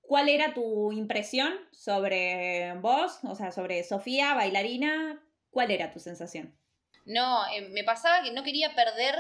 [0.02, 3.20] ¿cuál era tu impresión sobre vos?
[3.24, 5.22] O sea, sobre Sofía, bailarina.
[5.50, 6.58] ¿Cuál era tu sensación?
[7.06, 9.16] No, eh, me pasaba que no quería perder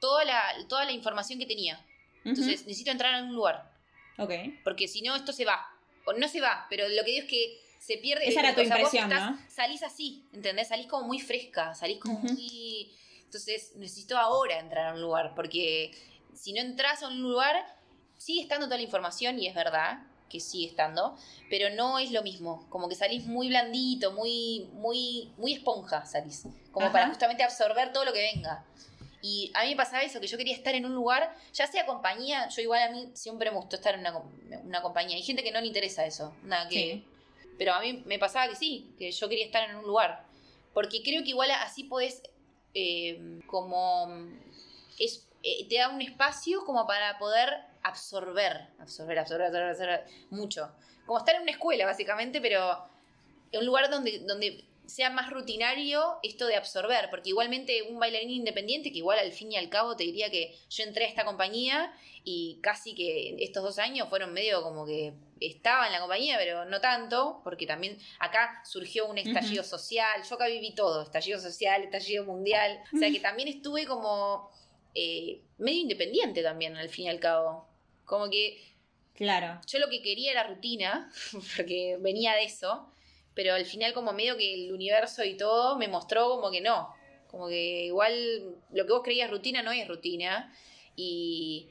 [0.00, 1.84] toda la, toda la información que tenía.
[2.28, 3.72] Entonces necesito entrar a un lugar.
[4.20, 4.32] Ok.
[4.64, 5.64] porque si no esto se va.
[6.04, 8.28] O no se va, pero lo que digo es que se pierde.
[8.28, 9.38] Esa era tu o sea, impresión, estás- ¿no?
[9.48, 10.68] Salís así, ¿entendés?
[10.68, 12.32] Salís como muy fresca, salís como Ujú.
[12.32, 12.90] muy...
[13.24, 15.92] Entonces necesito ahora entrar a un lugar, porque
[16.34, 17.56] si no entras a un lugar,
[18.16, 21.16] sigue estando toda la información y es verdad que sigue estando,
[21.48, 26.44] pero no es lo mismo, como que salís muy blandito, muy, muy, muy esponja salís,
[26.72, 26.92] como Ajá.
[26.92, 28.64] para justamente absorber todo lo que venga.
[29.20, 31.86] Y a mí me pasaba eso, que yo quería estar en un lugar, ya sea
[31.86, 34.18] compañía, yo igual a mí siempre me gustó estar en una,
[34.62, 35.16] una compañía.
[35.16, 36.74] Hay gente que no le interesa eso, nada que...
[36.74, 37.04] Sí.
[37.58, 40.24] Pero a mí me pasaba que sí, que yo quería estar en un lugar.
[40.72, 42.22] Porque creo que igual así podés,
[42.72, 44.06] eh, como...
[44.98, 47.48] Es, eh, te da un espacio como para poder
[47.82, 50.70] absorber, absorber, absorber, absorber, absorber mucho.
[51.04, 52.86] Como estar en una escuela, básicamente, pero
[53.50, 58.30] en un lugar donde, donde sea más rutinario esto de absorber, porque igualmente un bailarín
[58.30, 61.26] independiente, que igual al fin y al cabo te diría que yo entré a esta
[61.26, 61.92] compañía
[62.24, 66.64] y casi que estos dos años fueron medio como que estaba en la compañía, pero
[66.64, 71.84] no tanto, porque también acá surgió un estallido social, yo acá viví todo, estallido social,
[71.84, 74.50] estallido mundial, o sea que también estuve como
[74.94, 77.68] eh, medio independiente también al fin y al cabo,
[78.06, 78.58] como que
[79.12, 79.60] Claro.
[79.66, 81.12] yo lo que quería era rutina,
[81.56, 82.90] porque venía de eso,
[83.38, 86.88] pero al final como medio que el universo y todo me mostró como que no,
[87.28, 90.52] como que igual lo que vos creías rutina no es rutina
[90.96, 91.68] y,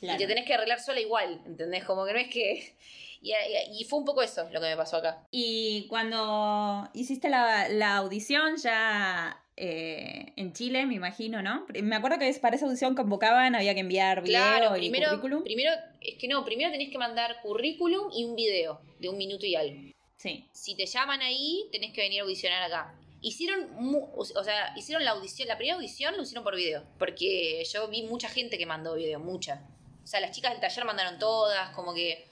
[0.00, 1.82] y te tenés que arreglar sola igual, ¿entendés?
[1.84, 2.76] Como que no es que...
[3.22, 5.26] Y, y- y fue un poco eso lo que me pasó acá.
[5.32, 11.66] Y cuando hiciste la, la audición ya eh, en Chile, me imagino, ¿no?
[11.82, 15.42] Me acuerdo que para esa audición convocaban, había que enviar video Claro, y primero, currículum.
[15.42, 19.44] primero, es que no, primero tenés que mandar currículum y un video de un minuto
[19.44, 19.80] y algo.
[20.20, 20.46] Sí.
[20.52, 22.94] si te llaman ahí, tenés que venir a audicionar acá.
[23.22, 23.70] Hicieron,
[24.14, 28.02] o sea, hicieron la audición, la primera audición lo hicieron por video, porque yo vi
[28.02, 29.66] mucha gente que mandó video, mucha.
[30.02, 32.28] O sea, las chicas del taller mandaron todas, como que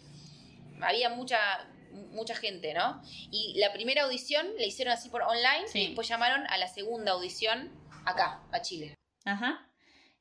[0.82, 1.66] había mucha
[2.12, 3.00] mucha gente, ¿no?
[3.30, 5.78] Y la primera audición la hicieron así por online Sí.
[5.80, 7.72] y después llamaron a la segunda audición
[8.04, 8.94] acá, a Chile.
[9.24, 9.66] Ajá.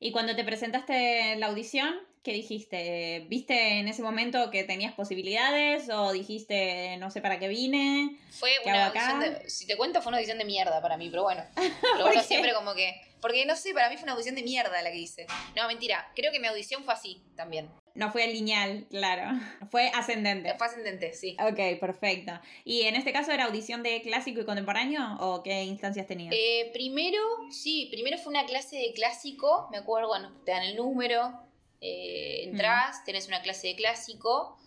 [0.00, 3.26] Y cuando te presentaste en la audición, ¿qué dijiste?
[3.28, 8.18] ¿Viste en ese momento que tenías posibilidades o dijiste no sé para qué vine?
[8.30, 8.90] Fue ¿Qué una
[9.20, 11.42] de, si te cuento, fue una audición de mierda para mí, pero bueno.
[11.56, 13.00] Pero ¿Por bueno, siempre como que.
[13.20, 15.26] Porque no sé, para mí fue una audición de mierda la que hice.
[15.56, 16.08] No, mentira.
[16.14, 17.68] Creo que mi audición fue así también.
[17.94, 19.36] No fue lineal, claro.
[19.72, 20.54] Fue ascendente.
[20.56, 21.36] Fue ascendente, sí.
[21.40, 22.32] Ok, perfecto.
[22.64, 26.32] ¿Y en este caso era audición de clásico y contemporáneo o qué instancias tenías?
[26.32, 27.18] Eh, primero,
[27.50, 29.66] sí, primero fue una clase de clásico.
[29.72, 31.47] Me acuerdo, bueno, te dan el número,
[31.80, 34.58] eh, entras, tenés una clase de clásico.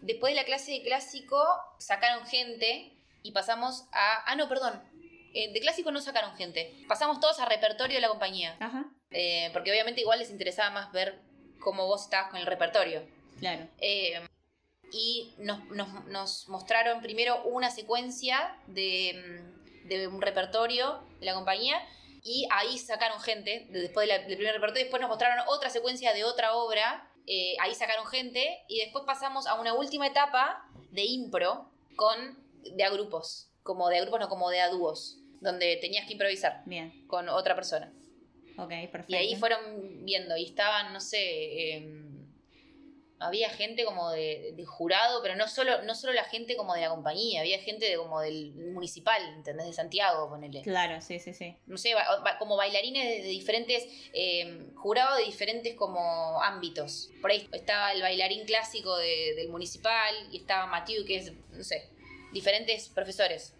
[0.00, 1.42] Después de la clase de clásico,
[1.78, 2.92] sacaron gente
[3.22, 4.30] y pasamos a.
[4.30, 4.80] Ah, no, perdón.
[5.34, 6.72] Eh, de clásico no sacaron gente.
[6.88, 8.56] Pasamos todos a repertorio de la compañía.
[8.60, 11.20] Ajá, Eh, porque obviamente igual les interesaba más ver
[11.60, 13.02] cómo vos estabas con el repertorio.
[13.40, 13.68] claro.
[13.78, 14.20] Eh,
[14.90, 19.42] y nos, nos- nos mostraron primero una secuencia de,
[19.84, 21.78] mm, de un repertorio de la compañía
[22.22, 26.12] y ahí sacaron gente, de- después de del primer repertorio, después nos mostraron otra secuencia
[26.14, 31.04] de otra obra, eh, ahí sacaron gente y después pasamos a una última etapa de
[31.04, 32.16] impro con
[32.62, 36.12] de a grupos, como de a grupos, no como de a dúos, donde tenías que
[36.12, 37.92] improvisar Bien, con otra persona.
[38.56, 39.12] ok, perfecto.
[39.12, 42.07] Y ahí fueron viendo, y estaban, no sé, em,
[43.20, 46.82] había gente como de, de jurado, pero no solo, no solo la gente como de
[46.82, 49.66] la compañía, había gente de, como del municipal, ¿entendés?
[49.66, 50.62] De Santiago, ponele.
[50.62, 51.56] Claro, sí, sí, sí.
[51.66, 57.10] No sé, ba- ba- como bailarines de, de diferentes, em, jurados de diferentes como ámbitos.
[57.20, 61.64] Por ahí estaba el bailarín clásico de- del municipal, y estaba Matiu, que es, no
[61.64, 61.88] sé,
[62.32, 63.54] diferentes profesores.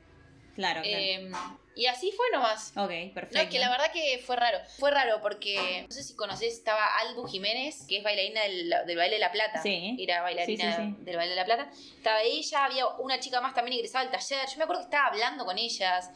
[0.55, 0.99] Claro, claro.
[1.05, 1.31] Eh,
[1.79, 2.73] Y así fue nomás.
[2.77, 3.37] Ok, perfecto.
[3.37, 4.59] No, es que la verdad que fue raro.
[4.79, 8.97] Fue raro porque, no sé si conocés, estaba Albu Jiménez, que es bailarina del, del
[8.97, 9.63] Baile de la Plata.
[9.63, 9.95] Sí.
[9.97, 11.05] Era bailarina Sí, sí, sí.
[11.05, 11.71] del Baile de la Plata.
[11.97, 14.41] Estaba ella, había una chica más también ingresada al taller.
[14.49, 16.11] Yo me acuerdo que estaba hablando con ellas.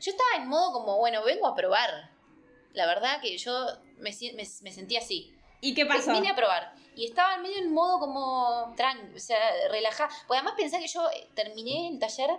[0.00, 2.10] Yo estaba en modo como, bueno, vengo a probar.
[2.72, 3.66] La verdad que yo
[3.98, 5.32] me, me, me sentía así.
[5.60, 6.12] ¿Y qué pasó?
[6.12, 6.74] Vine a probar.
[6.96, 9.38] Y estaba en medio en modo como tranqui, o sea,
[9.70, 10.10] relajada.
[10.26, 12.30] Porque además pensé que yo terminé el taller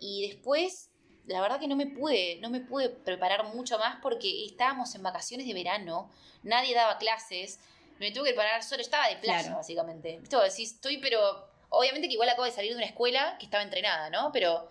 [0.00, 0.90] y después,
[1.26, 5.02] la verdad que no me pude, no me pude preparar mucho más porque estábamos en
[5.02, 6.10] vacaciones de verano,
[6.42, 7.60] nadie daba clases,
[7.98, 9.56] me tuve que preparar solo, estaba de playa, Claro.
[9.56, 10.20] básicamente.
[10.22, 11.20] Esto decís, estoy, pero
[11.70, 14.30] obviamente que igual acabo de salir de una escuela que estaba entrenada, ¿no?
[14.32, 14.70] Pero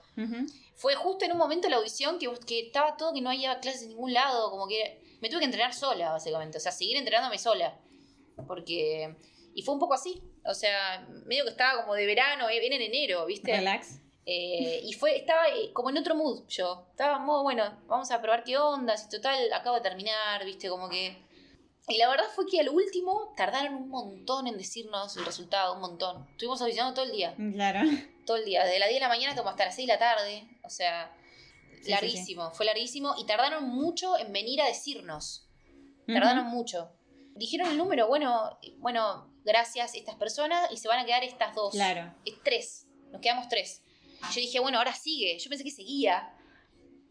[0.76, 3.84] fue justo en un momento la audición que, que estaba todo que no había clases
[3.84, 6.58] en ningún lado, como que me tuve que entrenar sola, básicamente.
[6.58, 7.78] O sea, seguir entrenándome sola.
[8.48, 9.16] Porque.
[9.56, 10.22] Y fue un poco así.
[10.46, 13.56] O sea, medio que estaba como de verano, eh, viene en enero, ¿viste?
[13.56, 14.00] Relax.
[14.26, 16.88] Eh, y fue, estaba eh, como en otro mood yo.
[16.92, 20.70] Estaba en modo, bueno, vamos a probar qué onda, si total acabo de terminar, ¿viste?
[20.70, 21.18] Como que.
[21.90, 25.82] Y la verdad fue que al último tardaron un montón en decirnos el resultado, un
[25.82, 26.26] montón.
[26.32, 27.82] Estuvimos audicionando todo el día Claro.
[28.26, 30.00] todo el día, desde las 10 de la mañana como hasta las 6 de la
[30.00, 31.14] tarde, o sea,
[31.84, 35.50] Sí, larguísimo, fue larguísimo y tardaron mucho en venir a decirnos,
[36.08, 36.94] tardaron mucho.
[37.36, 41.74] Dijeron el número, bueno, bueno, gracias estas personas y se van a quedar estas dos.
[41.74, 42.16] Claro.
[42.24, 43.84] Es tres, nos quedamos tres.
[44.32, 46.34] Yo dije, bueno, ahora sigue, yo pensé que seguía.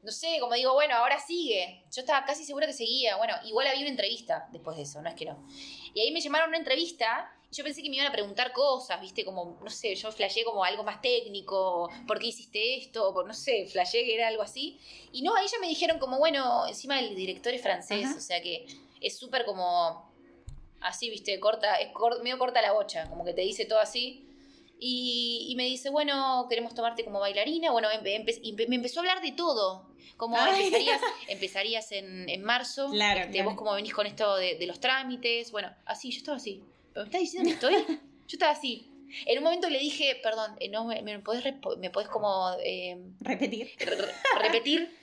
[0.02, 1.84] No sé, como digo, bueno, ahora sigue.
[1.92, 3.16] Yo estaba casi segura que seguía.
[3.16, 5.46] Bueno, igual había una entrevista después de eso, no es que no.
[5.94, 8.52] Y ahí me llamaron a una entrevista y yo pensé que me iban a preguntar
[8.52, 9.24] cosas, ¿viste?
[9.24, 13.10] Como, no sé, yo flasheé como algo más técnico, ¿por qué hiciste esto?
[13.10, 14.80] O por, no sé, flasheé que era algo así.
[15.12, 18.16] Y no, ahí ya me dijeron como, bueno, encima el director es francés, Ajá.
[18.16, 18.66] o sea que
[19.00, 20.10] es súper como,
[20.80, 21.38] así, ¿viste?
[21.40, 21.90] Corta, es
[22.22, 24.28] medio corta la bocha, como que te dice todo así.
[24.84, 27.70] Y, y me dice, bueno, queremos tomarte como bailarina.
[27.70, 29.88] Bueno, empe- empe- y empe- me empezó a hablar de todo.
[30.16, 32.90] Como empezarías, empezarías en, en marzo.
[32.90, 33.50] Claro, este, claro.
[33.50, 35.52] Vos cómo venís con esto de, de los trámites.
[35.52, 36.64] Bueno, así, yo estaba así.
[36.92, 37.74] ¿Pero me estás diciendo que estoy?
[38.28, 38.88] Yo estaba así.
[39.26, 41.44] En un momento le dije, perdón, eh, no, me, me podés,
[41.78, 43.70] me podés como eh, Repetir.
[43.78, 44.96] re- re- repetir.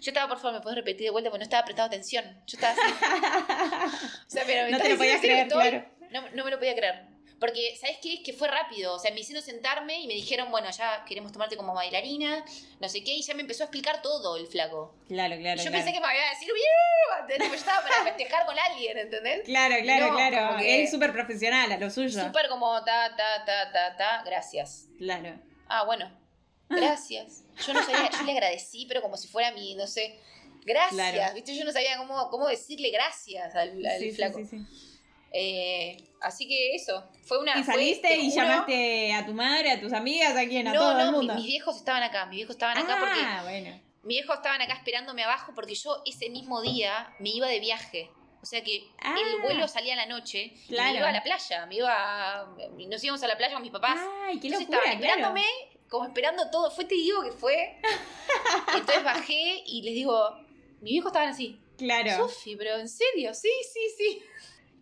[0.00, 2.24] Yo estaba, por favor, me podés repetir de vuelta porque no estaba prestando atención.
[2.46, 2.92] Yo estaba así.
[4.26, 5.84] O sea, pero me No estás te lo podías creer, claro.
[6.10, 7.04] No, no me lo podía creer.
[7.42, 8.14] Porque, ¿sabes qué?
[8.14, 8.94] Es que fue rápido.
[8.94, 12.44] O sea, me hicieron sentarme y me dijeron, bueno, ya queremos tomarte como bailarina,
[12.78, 14.94] no sé qué, y ya me empezó a explicar todo el flaco.
[15.08, 15.56] Claro, claro.
[15.60, 15.76] yo claro.
[15.84, 16.48] pensé que me iba a decir.
[17.18, 19.40] Porque yo estaba para festejar con alguien, ¿entendés?
[19.44, 20.58] Claro, claro, No, claro.
[20.60, 22.22] Él súper profesional, a lo suyo.
[22.24, 24.86] Súper como ta, ta, ta, ta, ta, gracias.
[24.98, 25.34] Claro.
[25.66, 26.16] Ah, bueno,
[26.68, 27.42] gracias.
[27.66, 30.16] Yo no sabía, yo le agradecí, pero como si fuera mi, no sé,
[30.64, 30.92] gracias.
[31.12, 31.34] Claro.
[31.34, 31.56] ¿Viste?
[31.56, 34.38] Yo no sabía cómo, cómo decirle gracias al, al Sí, sí, flaco.
[34.38, 34.91] sí, sí.
[35.32, 37.58] Eh, así que eso, fue una...
[37.58, 40.72] Y saliste te y juro- llamaste a tu madre, a tus amigas, a quién, a
[40.74, 41.34] No, todo el no, mi- mundo.
[41.36, 43.70] mis viejos estaban acá, mis viejos estaban acá porque ah, bueno.
[44.02, 48.10] mis viejos estaban acá esperándome abajo porque yo ese mismo día me iba de viaje.
[48.42, 49.14] O sea que Ah.
[49.18, 50.92] el vuelo salía a la noche y Claro.
[50.92, 51.92] me iba a la playa, me iba
[52.40, 52.46] a-
[52.88, 53.98] nos íbamos a la playa con mis papás.
[54.24, 55.12] Ay, qué Entonces locura, estaban claro.
[55.14, 55.44] esperándome,
[55.88, 56.70] como esperando todo.
[56.72, 57.78] Fue, te digo que fue.
[58.74, 60.36] Entonces bajé y les digo,
[60.80, 61.58] mis viejos estaban así.
[61.78, 62.28] Claro.
[62.28, 64.22] Sofi, pero en serio, sí, sí, sí.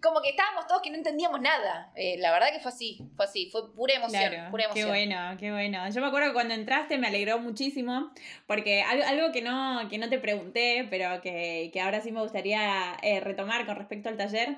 [0.02, 1.92] Como que estábamos todos que no entendíamos nada.
[1.94, 4.88] Eh, la verdad que fue así, fue así, fue pura emoción, Claro, pura qué emoción.
[4.88, 5.90] bueno, qué bueno.
[5.90, 8.10] Yo me acuerdo que cuando entraste me alegró muchísimo,
[8.46, 12.20] porque algo, algo que, no, que no te pregunté, pero que, que ahora sí me
[12.20, 14.56] gustaría eh, retomar con respecto al taller,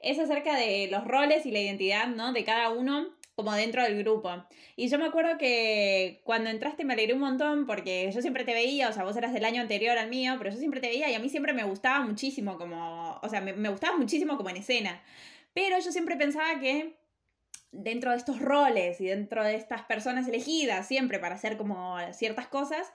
[0.00, 2.32] es acerca de los roles y la identidad ¿no?
[2.32, 3.08] de cada uno
[3.38, 4.44] como dentro del grupo.
[4.74, 8.52] Y yo me acuerdo que cuando entraste me alegré un montón porque yo siempre te
[8.52, 11.08] veía, o sea, vos eras del año anterior al mío, pero yo siempre te veía
[11.08, 14.50] y a mí siempre me gustaba muchísimo como, o sea, me, me gustaba muchísimo como
[14.50, 15.00] en escena.
[15.54, 16.96] Pero yo siempre pensaba que
[17.70, 22.48] dentro de estos roles y dentro de estas personas elegidas siempre para hacer como ciertas
[22.48, 22.92] cosas,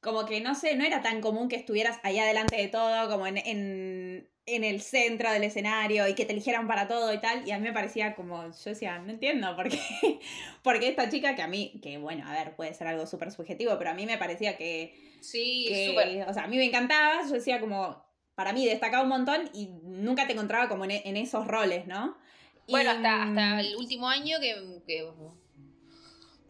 [0.00, 3.28] como que no sé, no era tan común que estuvieras ahí adelante de todo, como
[3.28, 7.46] en, en, en el centro del escenario y que te eligieran para todo y tal.
[7.46, 9.78] Y a mí me parecía como, yo decía, no entiendo por qué,
[10.62, 13.76] porque esta chica que a mí, que bueno, a ver, puede ser algo súper subjetivo,
[13.78, 16.28] pero a mí me parecía que, Sí, que, súper.
[16.28, 19.68] o sea, a mí me encantaba, yo decía como, para mí destacaba un montón y
[19.84, 22.16] nunca te encontraba como en, en esos roles, ¿no?
[22.68, 24.54] Bueno, Y, hasta, hasta el último año que.
[24.86, 25.04] que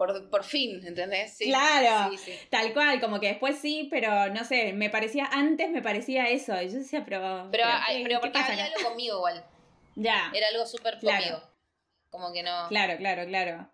[0.07, 1.35] por, por fin, ¿entendés?
[1.37, 2.11] Sí, Claro.
[2.11, 2.33] Sí, sí.
[2.51, 6.61] Tal cual, como que después sí, pero no sé, me parecía, antes me parecía eso.
[6.61, 7.49] Y yo decía, pero.
[7.53, 8.75] Pero, ¿qué- ay, pero qué porque pasa había acá?
[8.77, 9.45] algo conmigo igual.
[9.95, 11.23] Ya, Era algo súper Claro.
[11.23, 11.43] conmigo.
[12.11, 12.69] Como que no.
[12.69, 13.69] claro, claro, claro.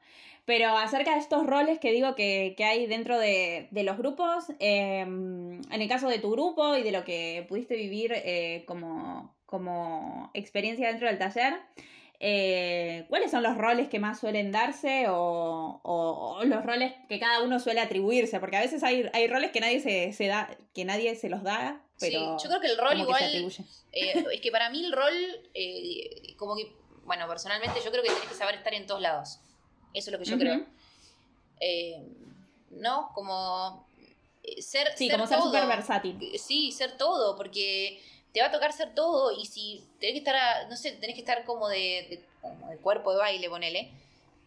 [0.44, 4.44] Pero acerca de estos roles que digo que, que hay dentro de, de los grupos,
[4.60, 9.36] eh, en el caso de tu grupo y de lo que pudiste vivir eh, como,
[9.44, 11.54] como experiencia dentro del taller,
[12.20, 17.60] eh, ¿cuáles son los roles que más suelen darse o, los roles que cada uno
[17.60, 18.40] suele atribuirse?
[18.40, 19.80] Porque a veces hay, hay roles que nadie
[20.12, 22.38] se, da, que nadie se los da, pero...
[22.38, 23.52] Sí, yo creo que el rol igual...
[23.92, 25.14] Eh, es que para mí el rol,
[25.54, 26.72] eh, como que,
[27.04, 29.40] bueno, personalmente yo creo que tenés que saber estar en todos lados.
[29.94, 30.66] Eso es lo que yo creo.
[32.70, 33.10] ¿No?
[33.14, 33.86] Como
[34.60, 34.88] ser...
[34.96, 36.18] Sí, como ser súper versátil.
[36.38, 38.00] Sí, ser todo, porque
[38.32, 41.20] te va a tocar ser todo y si tenés que estar, no sé, tenés que
[41.20, 42.24] estar como de,
[42.82, 43.90] cuerpo de baile, ponele.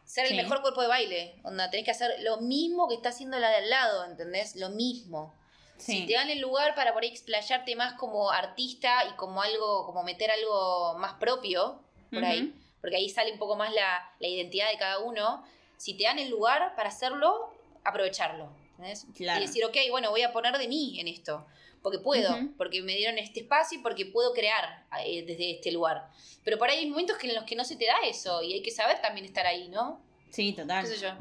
[0.05, 3.39] Ser el mejor cuerpo de baile, onda, tenés que hacer lo mismo que está haciendo
[3.39, 4.55] la de al lado, ¿entendés?
[4.55, 5.34] Lo mismo.
[5.77, 9.86] Si te dan el lugar para por ahí explayarte más como artista y como algo,
[9.86, 14.27] como meter algo más propio, por ahí, porque ahí sale un poco más la, la,
[14.27, 15.43] identidad de cada uno.
[15.77, 17.51] Si te dan el lugar para hacerlo,
[17.84, 18.49] aprovecharlo.
[18.71, 19.07] ¿entendés?
[19.17, 21.47] Y decir, ok, bueno, voy a poner de mí en esto
[21.82, 26.09] porque puedo, porque me dieron este espacio y porque puedo crear eh, desde este lugar.
[26.43, 28.53] Pero por ahí hay momentos que en los que no se te da eso y
[28.53, 30.01] hay que saber también estar ahí, ¿no?
[30.29, 30.84] Sí, total.
[30.84, 31.11] ¿Qué sé yo?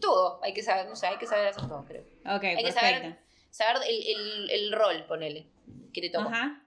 [0.00, 2.02] Todo, hay que saber, no sé, hay que saber hacer todo, creo.
[2.24, 3.18] Ok, Hay que saber,
[3.50, 5.46] saber el, el, el rol, ponele,
[5.92, 6.28] que te toca.
[6.28, 6.59] Ajá.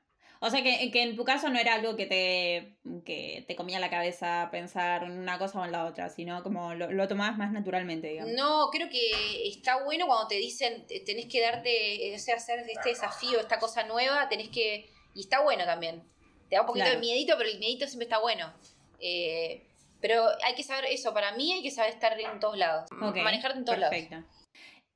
[0.45, 2.75] O sea que, en tu caso no era algo que te,
[3.05, 6.73] que te comía la cabeza pensar en una cosa o en la otra, sino como
[6.73, 8.33] lo, lo tomabas más naturalmente, digamos.
[8.33, 12.89] No, creo que está bueno cuando te dicen, tenés que darte, o sea, hacer este
[12.89, 14.89] desafío, esta cosa nueva, tenés que...
[15.15, 16.03] Y está bueno también.
[16.49, 18.53] Te da un poquito de miedito, pero el miedito siempre está bueno.
[18.99, 19.65] Eh,
[20.01, 23.59] pero hay que saber eso, para mí hay que saber estar en todos lados, manejarte
[23.59, 24.15] en todos perfecto.
[24.15, 24.29] lados.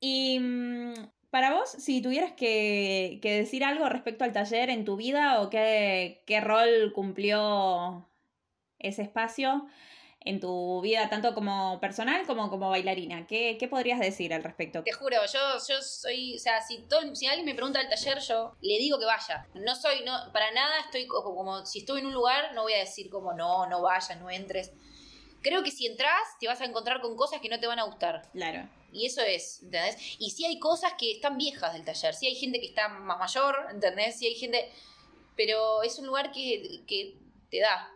[0.02, 0.93] Y mm,
[1.38, 6.19] para vos, si tuvieras que, decir algo respecto al taller en tu vida o qué,
[6.41, 8.09] rol cumplió
[8.79, 9.67] ese espacio
[10.21, 14.81] en tu vida, tanto como personal como como bailarina, ¿qué, podrías decir al respecto?
[14.81, 18.57] Te juro, yo, yo soy, o sea, si, todo, alguien me pregunta del taller, yo
[18.59, 19.45] le digo que vaya.
[19.53, 22.79] No soy, para nada estoy como, como, si estoy en un lugar, no voy a
[22.79, 24.71] decir como no, no vayas, no entres.
[25.48, 27.84] Creo que si entras, te vas a encontrar con cosas que no te van a
[27.84, 28.30] gustar.
[28.34, 28.68] Claro.
[28.91, 29.95] Y eso es, ¿entendés?
[30.20, 33.18] Y si hay cosas que están viejas del taller, si hay gente que está más
[33.18, 34.20] mayor, ¿entendés?
[34.20, 34.70] Si hay gente...
[35.38, 36.82] Pero es un lugar que,
[37.50, 37.89] te da.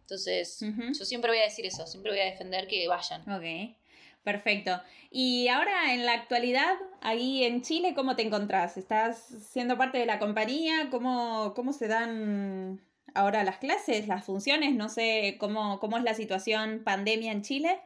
[0.00, 0.58] Entonces,
[0.98, 3.20] yo siempre voy a decir eso, siempre voy a defender que vayan.
[3.30, 3.76] Ok,
[4.24, 4.80] perfecto.
[5.12, 8.76] Y ahora, en la actualidad, ahí en Chile, ¿cómo te encontrás?
[8.76, 9.22] ¿Estás
[9.52, 10.88] siendo parte de la compañía?
[10.90, 12.80] ¿Cómo, cómo se dan
[13.18, 14.74] ahora las clases, las funciones?
[14.74, 17.80] No sé cómo, cómo es la situación pandemia en Chile.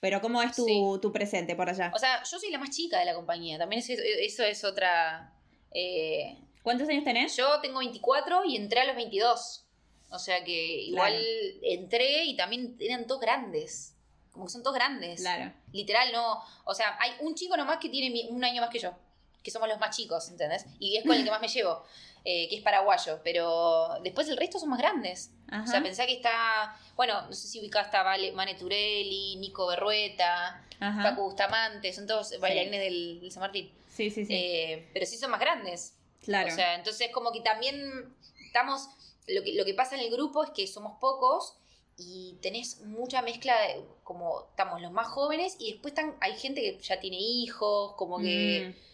[0.00, 1.92] Pero ¿cómo es tu, presente por allá?
[1.94, 3.58] O sea, yo soy la más chica de la compañía.
[3.58, 5.34] También eso, es otra...
[5.72, 7.36] Eh, ¿Cuántos años tenés?
[7.36, 9.66] Yo tengo 24 y entré a los 22.
[10.10, 11.14] O sea que igual
[11.62, 13.94] entré y también eran todos grandes.
[14.32, 15.20] Como que son todos grandes.
[15.20, 15.52] Claro.
[15.72, 16.40] Literal, no.
[16.64, 18.94] O sea, hay un chico nomás que tiene un año más que yo.
[19.42, 20.66] Que somos los más chicos, ¿entendés?
[20.78, 21.84] Y es con el que más me llevo.
[22.22, 25.30] Eh, que es paraguayo, pero después el resto son más grandes.
[25.64, 30.62] O sea, pensá que está, bueno, no sé si ubicás, está Mane Turelli, Nico Berrueta,
[30.78, 33.72] Paco Bustamante, son todos bailarines del, San Martín.
[33.88, 34.34] Sí, sí, sí.
[34.34, 35.94] Eh, pero sí son más grandes.
[36.22, 36.52] Claro.
[36.52, 38.14] O sea, entonces como que también
[38.44, 38.88] estamos,
[39.26, 41.56] lo que, lo que pasa en el grupo es que somos pocos
[41.96, 46.60] y tenés mucha mezcla de, como estamos los más jóvenes y después están, hay gente
[46.60, 48.89] que ya tiene hijos, como que mm.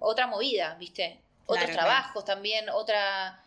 [0.00, 1.22] Otra movida, ¿viste?
[1.46, 3.42] otros trabajos también, otra...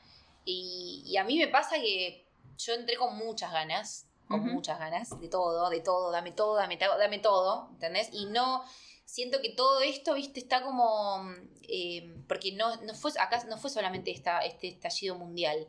[0.45, 2.25] Y, a mí me pasa que
[2.57, 6.77] yo entré con muchas ganas, con muchas ganas, de todo, de todo, dame todo, dame,
[6.77, 8.09] dame todo, ¿entendés?
[8.13, 8.63] Y no,
[9.05, 11.23] siento que todo esto, viste, está como,
[11.67, 15.67] eh, porque no, no fue, acá no fue solamente esta, este estallido mundial.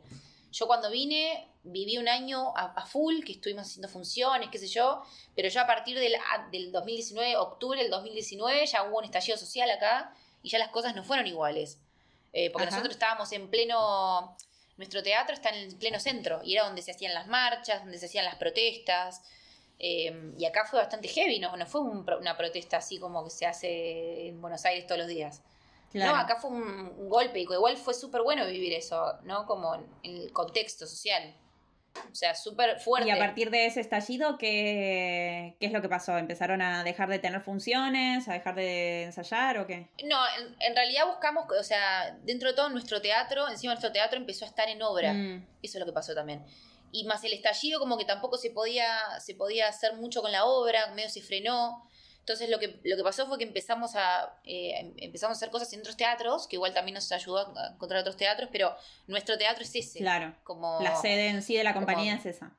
[0.51, 5.03] Yo cuando vine, viví un año a, full, que estuvimos haciendo funciones, qué sé yo,
[5.35, 6.13] pero yo a partir del,
[6.51, 10.13] del 2019, octubre del 2019, ya hubo un estallido social acá
[10.43, 11.79] y ya las cosas no fueron iguales.
[12.33, 14.37] Eh, porque nosotros estábamos en pleno,
[14.77, 17.97] nuestro teatro está en el pleno centro y era donde se hacían las marchas, donde
[17.97, 19.21] se hacían las protestas.
[19.79, 23.45] Eh, y acá fue bastante heavy, no, no fue una protesta así como que se
[23.47, 25.41] hace en Buenos Aires todos los días.
[25.93, 29.45] No, acá fue un, un golpe y igual fue súper bueno vivir eso, ¿no?
[29.45, 31.35] Como en el contexto social.
[32.11, 33.09] O sea, súper fuerte.
[33.09, 36.17] Y a partir de ese estallido, ¿qué, ¿qué, es lo que pasó?
[36.17, 39.89] ¿Empezaron a dejar de tener funciones, a dejar de ensayar o qué?
[40.05, 40.17] No,
[40.59, 44.47] en, realidad buscamos, o sea, dentro de todo nuestro teatro, encima nuestro teatro empezó a
[44.47, 45.13] estar en obra.
[45.13, 45.45] Mm.
[45.61, 46.45] Eso es lo que pasó también.
[46.91, 50.45] Y más el estallido, como que tampoco se podía, se podía hacer mucho con la
[50.45, 51.87] obra, medio se frenó.
[52.21, 55.73] Entonces lo que, lo que pasó fue que empezamos a, eh, empezamos a hacer cosas
[55.73, 58.75] en otros teatros, que igual también nos ayudó a encontrar otros teatros, pero
[59.07, 59.99] nuestro teatro es ese.
[59.99, 60.35] Claro.
[60.43, 62.55] Como, la sede en sí de la compañía es esa.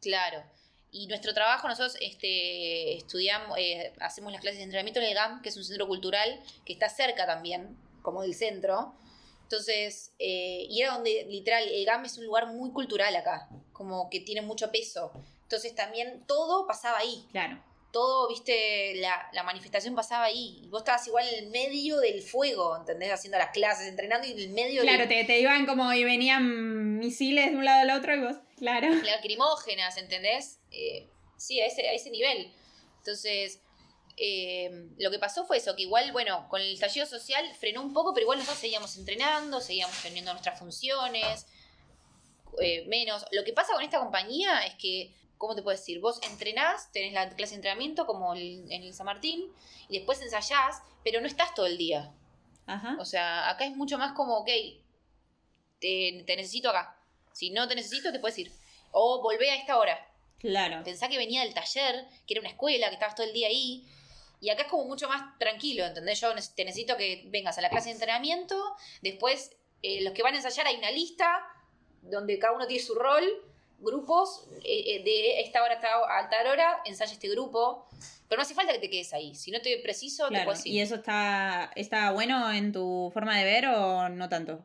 [0.00, 0.42] Claro.
[0.90, 5.42] Y nuestro trabajo, nosotros este, estudiamos, eh, hacemos las clases de entrenamiento en el GAM,
[5.42, 8.94] que es un centro cultural que está cerca también, como del centro.
[9.42, 14.08] Entonces, eh, y era donde literal, el GAM es un lugar muy cultural acá, como
[14.08, 15.12] que tiene mucho peso.
[15.42, 17.26] Entonces también todo pasaba ahí.
[17.30, 17.62] Claro.
[17.92, 20.60] Todo, viste, la, la manifestación pasaba ahí.
[20.64, 23.12] Y vos estabas igual en el medio del fuego, ¿entendés?
[23.12, 26.02] Haciendo las clases, entrenando y en el medio Claro, del- te, te iban como y
[26.02, 28.88] venían misiles de un lado al otro y vos, claro.
[29.04, 30.58] lacrimógenas, ¿entendés?
[30.70, 32.50] Eh, sí, a ese, a ese nivel.
[32.98, 33.60] Entonces,
[34.16, 37.92] eh, lo que pasó fue eso, que igual, bueno, con el estallido social frenó un
[37.92, 41.46] poco, pero igual nosotros seguíamos entrenando, seguíamos teniendo nuestras funciones,
[42.60, 43.24] eh, menos.
[43.32, 45.98] Lo que pasa con esta compañía es que, ¿cómo te puedo decir?
[45.98, 49.52] Vos entrenás, tenés la clase de entrenamiento como el- en el San Martín,
[49.88, 52.14] y después ensayás, pero no estás todo el día.
[52.66, 52.96] Ajá.
[53.00, 54.48] O sea, acá es mucho más como, ok,
[55.80, 56.96] te, te necesito acá.
[57.32, 58.52] Si no te necesito, te puedes ir.
[58.92, 59.98] O volvé a esta hora.
[60.38, 60.84] Claro.
[60.84, 63.84] Pensá que venía del taller, que era una escuela, que estabas todo el día ahí.
[64.40, 66.20] Y acá es como mucho más tranquilo, ¿entendés?
[66.20, 68.56] Yo te necesito que vengas a la clase de entrenamiento.
[69.00, 71.44] Después, eh, los que van a ensayar, hay una lista
[72.02, 73.24] donde cada uno tiene su rol.
[73.82, 75.78] Grupos, eh, eh, de esta hora
[76.08, 77.86] a tal hora, ensaya este grupo.
[78.28, 79.34] Pero no hace falta que te quedes ahí.
[79.34, 80.44] Si no te preciso, te Claro.
[80.46, 80.74] puedes ir.
[80.74, 84.64] ¿Y eso está, está bueno en tu forma de ver o no tanto?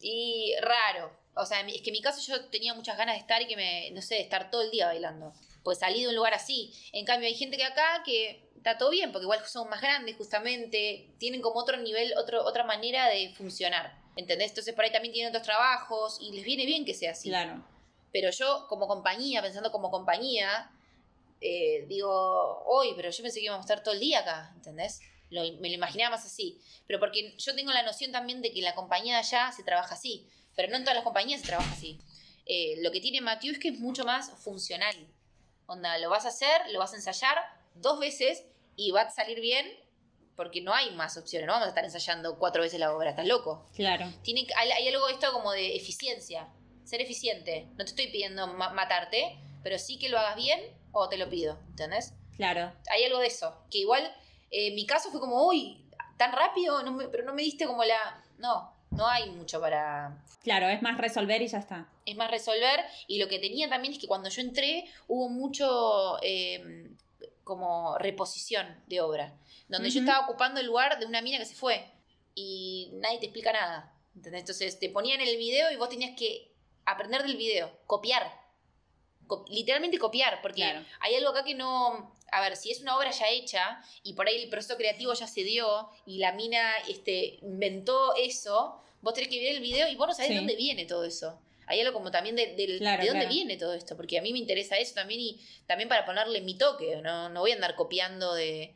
[0.00, 1.10] Y raro.
[1.34, 3.56] O sea, es que en mi caso yo tenía muchas ganas de estar y que
[3.56, 5.32] me, no sé, de estar todo el día bailando.
[5.62, 6.72] Pues salí de un lugar así.
[6.92, 10.16] En cambio, hay gente que acá que está todo bien, porque igual son más grandes
[10.16, 13.98] justamente, tienen como otro nivel, otro, otra manera de funcionar.
[14.16, 14.50] ¿Entendés?
[14.50, 17.28] Entonces por ahí también tienen otros trabajos y les viene bien que sea así.
[17.30, 17.64] Claro.
[18.12, 20.70] Pero yo, como compañía, pensando como compañía,
[21.40, 25.00] eh, digo, hoy, pero yo pensé que íbamos a estar todo el día acá, ¿entendés?
[25.30, 26.60] Lo- me lo imaginaba más así.
[26.86, 29.62] Pero porque yo tengo la noción también de que en la compañía de allá se
[29.62, 30.26] trabaja así.
[30.56, 32.00] Pero no en todas las compañías se trabaja así.
[32.46, 34.94] Eh, lo que tiene Matthew es que es mucho más funcional.
[35.66, 37.38] Onda, lo vas a hacer, lo vas a ensayar
[37.76, 38.44] dos veces
[38.74, 39.70] y va a salir bien
[40.34, 41.46] porque no hay más opciones.
[41.46, 44.12] No vamos a estar ensayando cuatro veces la obra, estás loco Claro.
[44.22, 46.48] tiene, hay, hay algo esto como de eficiencia,
[46.84, 47.66] ser eficiente.
[47.72, 50.60] No te estoy pidiendo ma- matarte, pero sí que lo hagas bien
[50.92, 52.14] o te lo pido, ¿entendés?
[52.36, 52.72] Claro.
[52.90, 54.04] Hay algo de eso, que igual
[54.50, 55.84] eh, en mi caso fue como, uy,
[56.16, 58.22] tan rápido, no me- pero no me diste como la...
[58.38, 60.24] No, no hay mucho para...
[60.42, 61.86] Claro, es más resolver y ya está.
[62.06, 66.16] Es más resolver y lo que tenía también es que cuando yo entré hubo mucho
[66.22, 66.88] eh,
[67.44, 69.34] como reposición de obra,
[69.68, 71.84] donde yo estaba ocupando el lugar de una mina que se fue
[72.34, 73.92] y nadie te explica nada.
[74.16, 74.40] ¿entendés?
[74.40, 76.49] Entonces te ponían el video y vos tenías que
[76.90, 78.30] aprender del video, copiar.
[79.26, 80.84] Co- literalmente copiar, porque Claro.
[81.00, 82.14] hay algo acá que no...
[82.32, 85.26] A ver, si es una obra ya hecha y por ahí el proceso creativo ya
[85.26, 89.96] se dio y la mina este, inventó eso, vos tenés que ver el video y
[89.96, 90.34] vos no sabés Sí.
[90.34, 91.40] de dónde viene todo eso.
[91.66, 93.34] Hay algo como también de, del- Claro, de dónde claro.
[93.34, 96.54] viene todo esto, porque a mí me interesa eso también y también para ponerle mi
[96.56, 98.74] toque, no, no voy a andar copiando de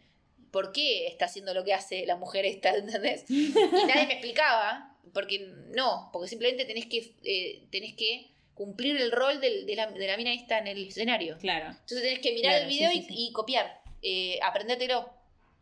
[0.52, 3.24] por qué está haciendo lo que hace la mujer esta, ¿entendés?
[3.28, 3.52] Y
[3.88, 5.38] nadie me explicaba, porque
[5.74, 10.06] no, porque simplemente tenés que, eh, tenés que cumplir el rol del- de, la, de
[10.06, 11.36] la mina esta en el escenario.
[11.38, 11.66] Claro.
[11.70, 13.14] Entonces tenés que mirar Claro, el video sí, y, sí.
[13.28, 15.10] y copiar, eh, aprendértelo.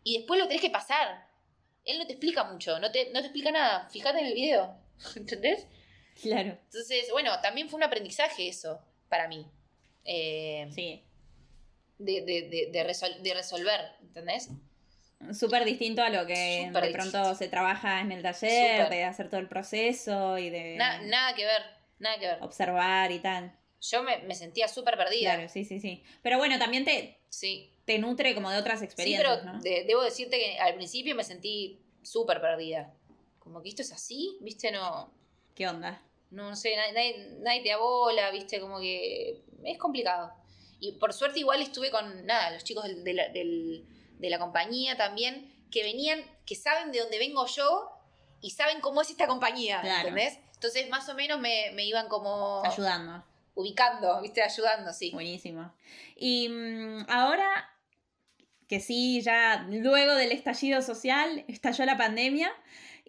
[0.04, 1.26] Y después lo tenés que pasar.
[1.84, 3.88] Él no te explica mucho, no te, no te explica nada.
[3.90, 4.76] Fíjate en el video,
[5.16, 5.66] ¿entendés?
[6.20, 6.58] Claro.
[6.64, 9.46] Entonces, bueno, también fue un aprendizaje eso para mí.
[10.04, 11.02] Eh, Sí.
[11.98, 14.48] de, de, de, de resol- de resolver, ¿entendés?
[15.32, 17.34] Súper distinto a lo que de pronto distinto.
[17.34, 21.44] se trabaja en el taller, de hacer todo el proceso y de Na- nada que
[21.44, 21.62] ver,
[21.98, 22.38] nada que ver.
[22.42, 23.56] observar y tal.
[23.80, 25.34] Yo me, me sentía súper perdida.
[25.34, 26.02] Claro, sí, sí, sí.
[26.22, 29.60] Pero bueno, también te, Sí, te nutre como de otras sí experiencias, pero ¿no?
[29.62, 32.92] de- debo decirte que al principio me sentí súper perdida.
[33.38, 34.70] Como que esto es así, ¿viste?
[34.70, 35.12] No,
[35.54, 36.00] ¿Qué onda?
[36.30, 38.60] no sé, nadie, nadie, te abola, ¿viste?
[38.60, 40.32] Como que es complicado.
[40.80, 43.84] Y por suerte igual estuve con, nada, los chicos del- del-
[44.22, 47.90] de la compañía también, que venían, que saben de dónde vengo yo
[48.40, 50.08] y saben cómo es esta compañía, Claro.
[50.08, 50.38] ¿entendés?
[50.54, 53.24] Entonces más o menos me, me iban como Ayudando.
[53.54, 54.42] ubicando, ¿viste?
[54.42, 55.10] Ayudando, sí.
[55.10, 55.74] Buenísimo.
[56.16, 57.68] Y mm, ahora
[58.68, 62.50] que sí, ya luego del estallido social, estalló la pandemia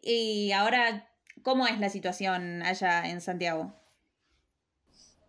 [0.02, 1.10] y ahora,
[1.44, 3.74] ¿cómo es la situación allá en Santiago?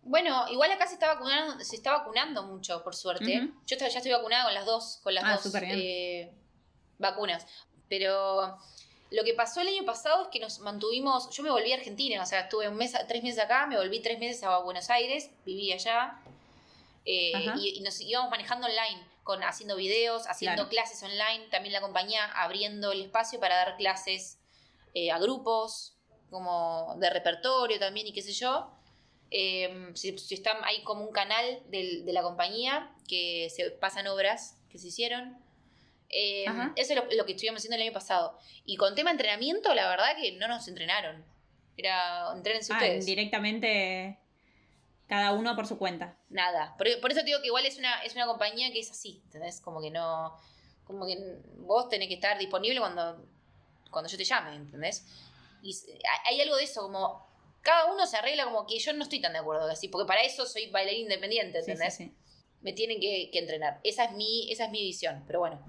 [0.07, 3.39] Bueno, igual acá se está vacunando, se está vacunando mucho, por suerte.
[3.39, 3.53] Ujú.
[3.65, 6.31] Yo estoy- ya estoy vacunada con las dos, con las Ah, dos eh,
[6.99, 7.45] vacunas.
[7.89, 8.55] Pero
[9.09, 11.29] lo que pasó el año pasado es que nos mantuvimos.
[11.31, 13.99] Yo me volví a Argentina, o sea, estuve un mes, tres meses acá, me volví
[13.99, 16.19] tres meses a Buenos Aires, viví allá.
[17.07, 20.69] eh, y, y nos íbamos manejando online, con haciendo videos, haciendo Claro.
[20.69, 24.39] clases online, también la compañía abriendo el espacio para dar clases
[24.95, 25.95] eh, a grupos,
[26.31, 28.71] como de repertorio también y qué sé yo.
[29.31, 34.07] Eh, si, si están, hay como un canal del- de la compañía que se pasan
[34.07, 35.37] obras que se hicieron.
[36.09, 36.71] Eh, Ajá.
[36.75, 38.37] eso es lo, lo que estuvimos haciendo el año pasado.
[38.65, 41.25] Y con tema entrenamiento, la verdad que no nos entrenaron.
[41.77, 43.05] Era, entrénense Ah, ustedes.
[43.05, 44.17] directamente.
[45.07, 46.17] Cada uno por su cuenta.
[46.29, 46.75] Nada.
[46.77, 49.21] Por, por eso te digo que igual es una, es una compañía que es así,
[49.25, 49.61] ¿entendés?
[49.61, 50.35] Como que no.
[50.85, 51.17] Como que
[51.57, 53.23] vos tenés que estar disponible cuando,
[53.91, 55.05] cuando yo te llame, ¿entendés?
[55.63, 55.75] Y
[56.25, 57.25] hay algo de eso, como
[57.65, 60.21] cada uno se arregla como que yo no estoy tan de acuerdo así, porque para
[60.21, 61.99] eso soy bailarín independiente, ¿entendés?
[62.61, 63.79] Me tienen que, entrenar.
[63.83, 65.59] Esa es mi, esa es mi visión, pero bueno.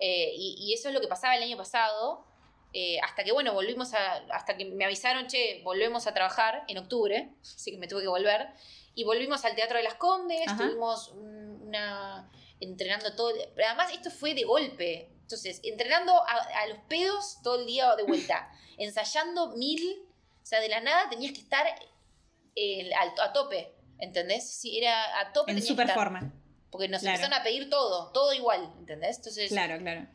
[0.00, 2.24] Eh, y, eso es lo que pasaba el año pasado,
[2.72, 6.78] eh, hasta que, bueno, volvimos a, hasta que me avisaron, che, volvemos a trabajar en
[6.78, 8.48] octubre, así que me tuve que volver,
[8.94, 14.34] y volvimos al Teatro de las Condes, estuvimos una, entrenando todo, pero además esto fue
[14.34, 20.07] de golpe, entonces, entrenando a, los pedos todo el día de vuelta, ensayando mil,
[20.48, 21.66] sea, de la nada tenías que estar
[22.56, 24.50] eh, a, tope, ¿entendés?
[24.50, 25.52] Si era a tope.
[25.52, 26.32] En super forma.
[26.70, 29.18] Porque nos empezaron a pedir todo, todo igual, ¿entendés?
[29.18, 30.06] Entonces, claro, claro.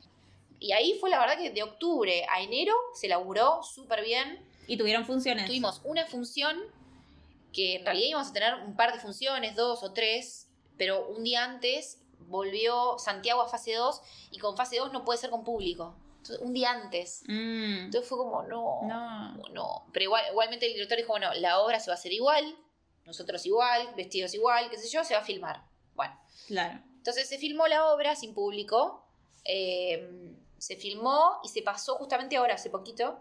[0.59, 4.47] Y ahí fue la verdad que de octubre a enero se laburó súper bien.
[4.67, 5.45] ¿Y tuvieron funciones?
[5.45, 6.57] Tuvimos una función
[7.51, 11.23] que en realidad íbamos a tener un par de funciones, dos o tres, pero un
[11.23, 15.43] día antes volvió Santiago a fase 2 y con fase 2 no puede ser con
[15.43, 15.95] público.
[16.39, 17.23] Un día antes.
[17.27, 17.85] Mm.
[17.85, 18.81] Entonces fue como, no,
[19.51, 22.57] no, Pero igual, igualmente el director dijo, bueno, la obra se va a hacer igual,
[23.05, 25.63] nosotros igual, vestidos igual, qué sé yo, se va a filmar.
[25.93, 26.19] Bueno.
[26.47, 26.79] Claro.
[26.97, 29.05] Entonces se filmó la obra sin público.
[29.45, 33.19] Eh, se filmó y se pasó justamente ahora, hace poquito.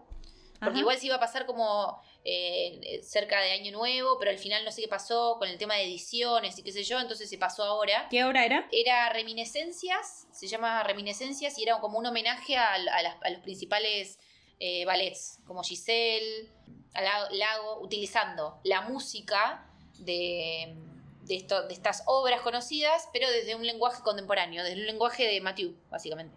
[0.63, 4.63] Porque igual se iba a pasar como eh, cerca de Año Nuevo, pero al final
[4.63, 7.37] no sé qué pasó con el tema de ediciones y qué sé yo, entonces se
[7.37, 8.07] pasó ahora.
[8.09, 8.67] ¿Qué obra era?
[8.71, 14.19] Era Reminiscencias, se llama Reminiscencias y era como un homenaje a, los principales
[14.59, 16.49] eh, ballets, como Giselle,
[16.93, 19.67] Lago, utilizando la música
[19.99, 20.75] de,
[21.23, 25.75] de, de estas obras conocidas, pero desde un lenguaje contemporáneo, desde un lenguaje de Mathieu,
[25.89, 26.35] básicamente.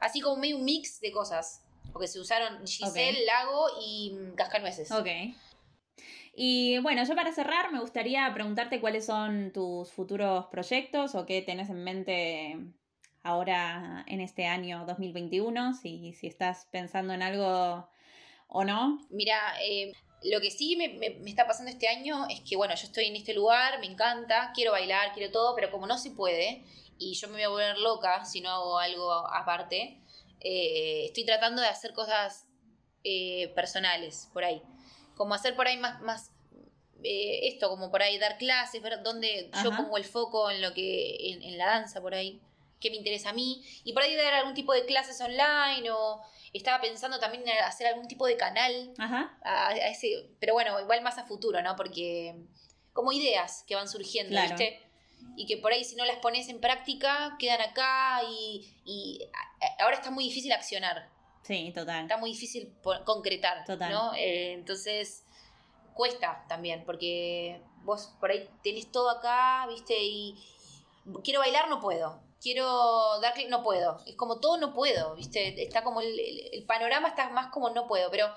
[0.00, 1.64] Así como medio un mix de cosas.
[1.92, 4.90] Porque se usaron Giselle, Lago y mm, Cascanueces.
[4.92, 5.08] Ok.
[6.34, 11.42] Y bueno, yo para cerrar me gustaría preguntarte cuáles son tus futuros proyectos o qué
[11.42, 12.56] tenés en mente
[13.24, 17.88] ahora en este año 2021, si, si estás pensando en algo
[18.46, 19.04] o no.
[19.10, 22.84] Mira, eh, lo que sí me, me, está pasando este año es que, bueno, yo
[22.84, 26.64] estoy en este lugar, me encanta, quiero bailar, quiero todo, pero como no se puede,
[26.98, 30.00] y yo me voy a volver loca si no hago algo aparte,
[30.40, 32.46] eh, estoy tratando de hacer cosas
[33.04, 34.62] eh, personales por ahí.
[35.14, 36.30] Como hacer por ahí más, más
[37.02, 40.72] eh, esto, como por ahí dar clases, ver dónde yo pongo el foco en lo
[40.74, 42.40] que, en, la danza por ahí,
[42.80, 46.20] qué me interesa a mí, y por ahí dar algún tipo de clases online o
[46.52, 48.94] estaba pensando también en hacer algún tipo de canal
[49.44, 51.76] A, ese, pero bueno, igual más a futuro, ¿no?
[51.76, 52.34] Porque
[52.92, 54.87] como ideas que van surgiendo, ¿viste?
[55.36, 59.20] Y que por ahí si no las pones en práctica quedan acá y,
[59.78, 61.08] ahora está muy difícil accionar.
[61.42, 62.02] Sí, total.
[62.02, 63.92] Está muy difícil concretar, total.
[63.92, 64.14] ¿no?
[64.14, 65.24] Eh, entonces
[65.94, 69.94] cuesta también porque vos por ahí tenés todo acá, ¿viste?
[70.00, 70.36] Y
[71.24, 72.20] quiero bailar, no puedo.
[72.40, 73.98] Quiero dar no puedo.
[74.06, 75.62] Es como todo no puedo, ¿viste?
[75.62, 78.28] Está como el, panorama está más como no puedo, pero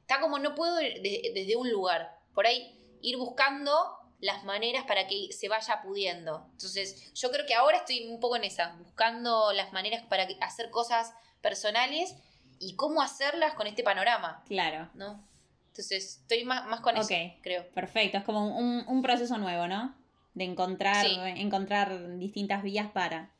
[0.00, 2.18] está como no puedo desde un lugar.
[2.34, 6.46] Por ahí ir buscando las maneras para que se vaya pudiendo.
[6.52, 10.70] Entonces, yo creo que ahora estoy un poco en esa, buscando las maneras para hacer
[10.70, 12.14] cosas personales
[12.58, 14.44] y cómo hacerlas con este panorama.
[14.46, 14.90] Claro.
[14.94, 15.26] ¿No?
[15.68, 17.66] Entonces, estoy más, más con eso, creo.
[17.70, 19.94] Perfecto, es como un, proceso nuevo, ¿no?
[20.34, 23.32] De encontrar, encontrar distintas vías para.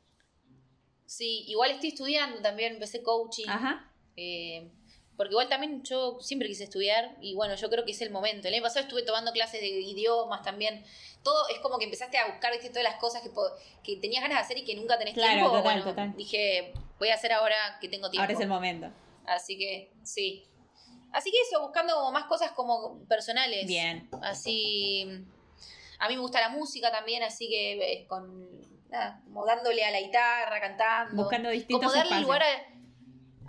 [1.05, 3.47] Sí, igual estoy estudiando también, empecé coaching.
[3.47, 3.91] Ajá.
[4.15, 4.71] Eh,
[5.17, 8.47] porque igual también yo siempre quise estudiar y bueno, yo creo que es el momento.
[8.47, 10.83] El año pasado estuve tomando clases de idiomas también.
[11.23, 13.29] Todo es como que empezaste a buscar, viste, todas las cosas que,
[13.83, 15.57] que tenías ganas de hacer y que nunca tenés claro, tiempo.
[15.57, 16.15] Total, total.
[16.15, 18.23] Dije, voy a hacer ahora que tengo tiempo.
[18.23, 18.89] Ahora es el momento.
[19.25, 20.47] Así que, sí.
[21.11, 23.67] Así que eso, buscando como más cosas como personales.
[23.67, 24.09] Bien.
[24.21, 25.05] Así.
[25.99, 28.49] A mí me gusta la música también, así que eh, con.
[28.89, 31.21] Nada, como dándole a la guitarra, cantando.
[31.21, 32.70] Buscando distintos Como darle lugar a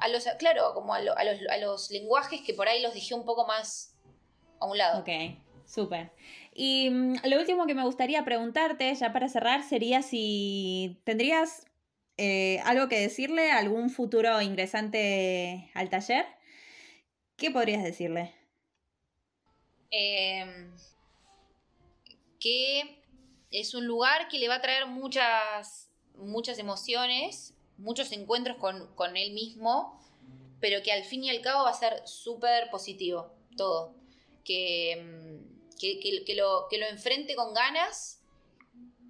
[0.03, 3.25] a los, claro, como a, los, a, los, lenguajes que por ahí los dejé un
[3.25, 3.95] poco más
[4.59, 5.01] a un lado.
[5.01, 5.09] Ok,
[5.65, 6.11] súper.
[6.53, 11.67] Y mm, lo último que me gustaría preguntarte, ya para cerrar, sería si tendrías
[12.17, 16.27] eh, algo que decirle a algún futuro ingresante al taller.
[17.37, 18.35] ¿Qué podrías decirle?
[19.93, 20.75] Em,
[22.41, 23.03] que
[23.53, 29.33] es un lugar que le va a traer muchas, muchas emociones muchos encuentros con, él
[29.33, 30.01] mismo,
[30.61, 33.95] pero que al fin y al cabo va a ser súper positivo, todo.
[34.45, 38.21] Que, mm, que, lo, que lo enfrente con ganas,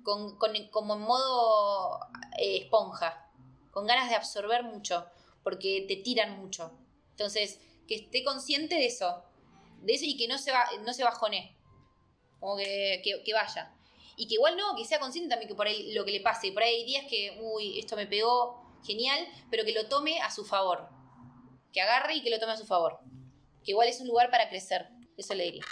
[0.03, 0.39] con,
[0.71, 2.01] como en modo
[2.39, 3.31] eh, esponja,
[3.71, 5.07] con ganas de absorber mucho,
[5.43, 6.73] porque te tiran mucho.
[7.11, 9.23] Entonces, que esté consciente de eso,
[9.83, 11.57] de eso y que no se, va, no se bajone.
[12.41, 13.75] como que, que, que vaya.
[14.17, 16.53] Y que igual no, que sea consciente también que por ahí lo que le pase.
[16.53, 20.31] Por ahí hay días que, uy, esto me pegó, genial, pero que lo tome a
[20.31, 20.89] su favor.
[21.73, 22.99] Que agarre y que lo tome a su favor.
[23.65, 24.89] Que igual es un lugar para crecer.
[25.17, 25.65] Eso le diría.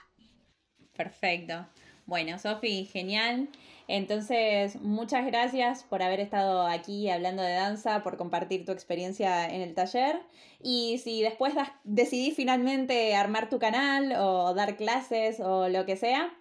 [0.96, 1.66] Perfecto.
[2.06, 3.48] Bueno, Sofi, genial.
[3.86, 9.62] Entonces, muchas gracias por haber estado aquí hablando de danza, por compartir tu experiencia en
[9.62, 10.20] el taller.
[10.62, 11.54] Y si después
[11.84, 16.32] decidís finalmente armar tu canal o dar clases o lo que sea,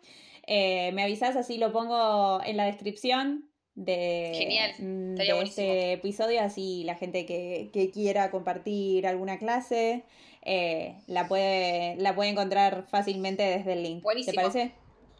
[0.51, 4.71] eh, me avisas, así lo pongo en la descripción de, Genial.
[4.79, 10.05] mm, de este episodio, así la gente que, que quiera compartir alguna clase
[10.41, 14.01] eh, la, puede, la puede encontrar fácilmente desde el link.
[14.01, 14.31] Buenísimo.
[14.31, 14.71] ¿Te parece?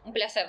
[0.04, 0.46] Un placer.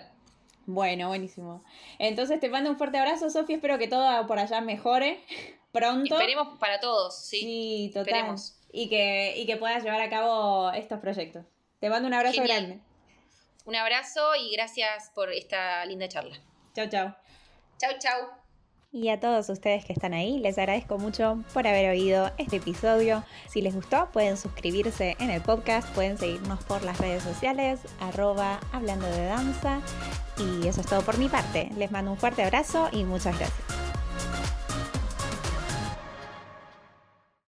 [0.65, 1.63] Bueno, buenísimo.
[1.99, 3.57] Entonces te mando un fuerte abrazo, Sofía.
[3.57, 5.19] Espero que todo por allá mejore
[5.71, 6.15] pronto.
[6.15, 7.39] Esperemos para todos, sí.
[7.39, 8.07] Sí, total.
[8.07, 8.57] Esperemos.
[8.73, 11.45] Y que, y que puedas llevar a cabo estos proyectos.
[11.79, 12.65] Te mando un abrazo Genial.
[12.65, 12.90] grande.
[13.65, 16.37] Un abrazo y gracias por esta linda charla.
[16.73, 17.13] Chau, chau.
[17.77, 18.41] Chau, chau.
[18.93, 23.23] Y a todos ustedes que están ahí, les agradezco mucho por haber oído este episodio.
[23.47, 28.59] Si les gustó, pueden suscribirse en el podcast, pueden seguirnos por las redes sociales, arroba
[28.73, 29.79] hablando de danza.
[30.37, 31.69] Y eso es todo por mi parte.
[31.77, 33.90] Les mando un fuerte abrazo y muchas gracias.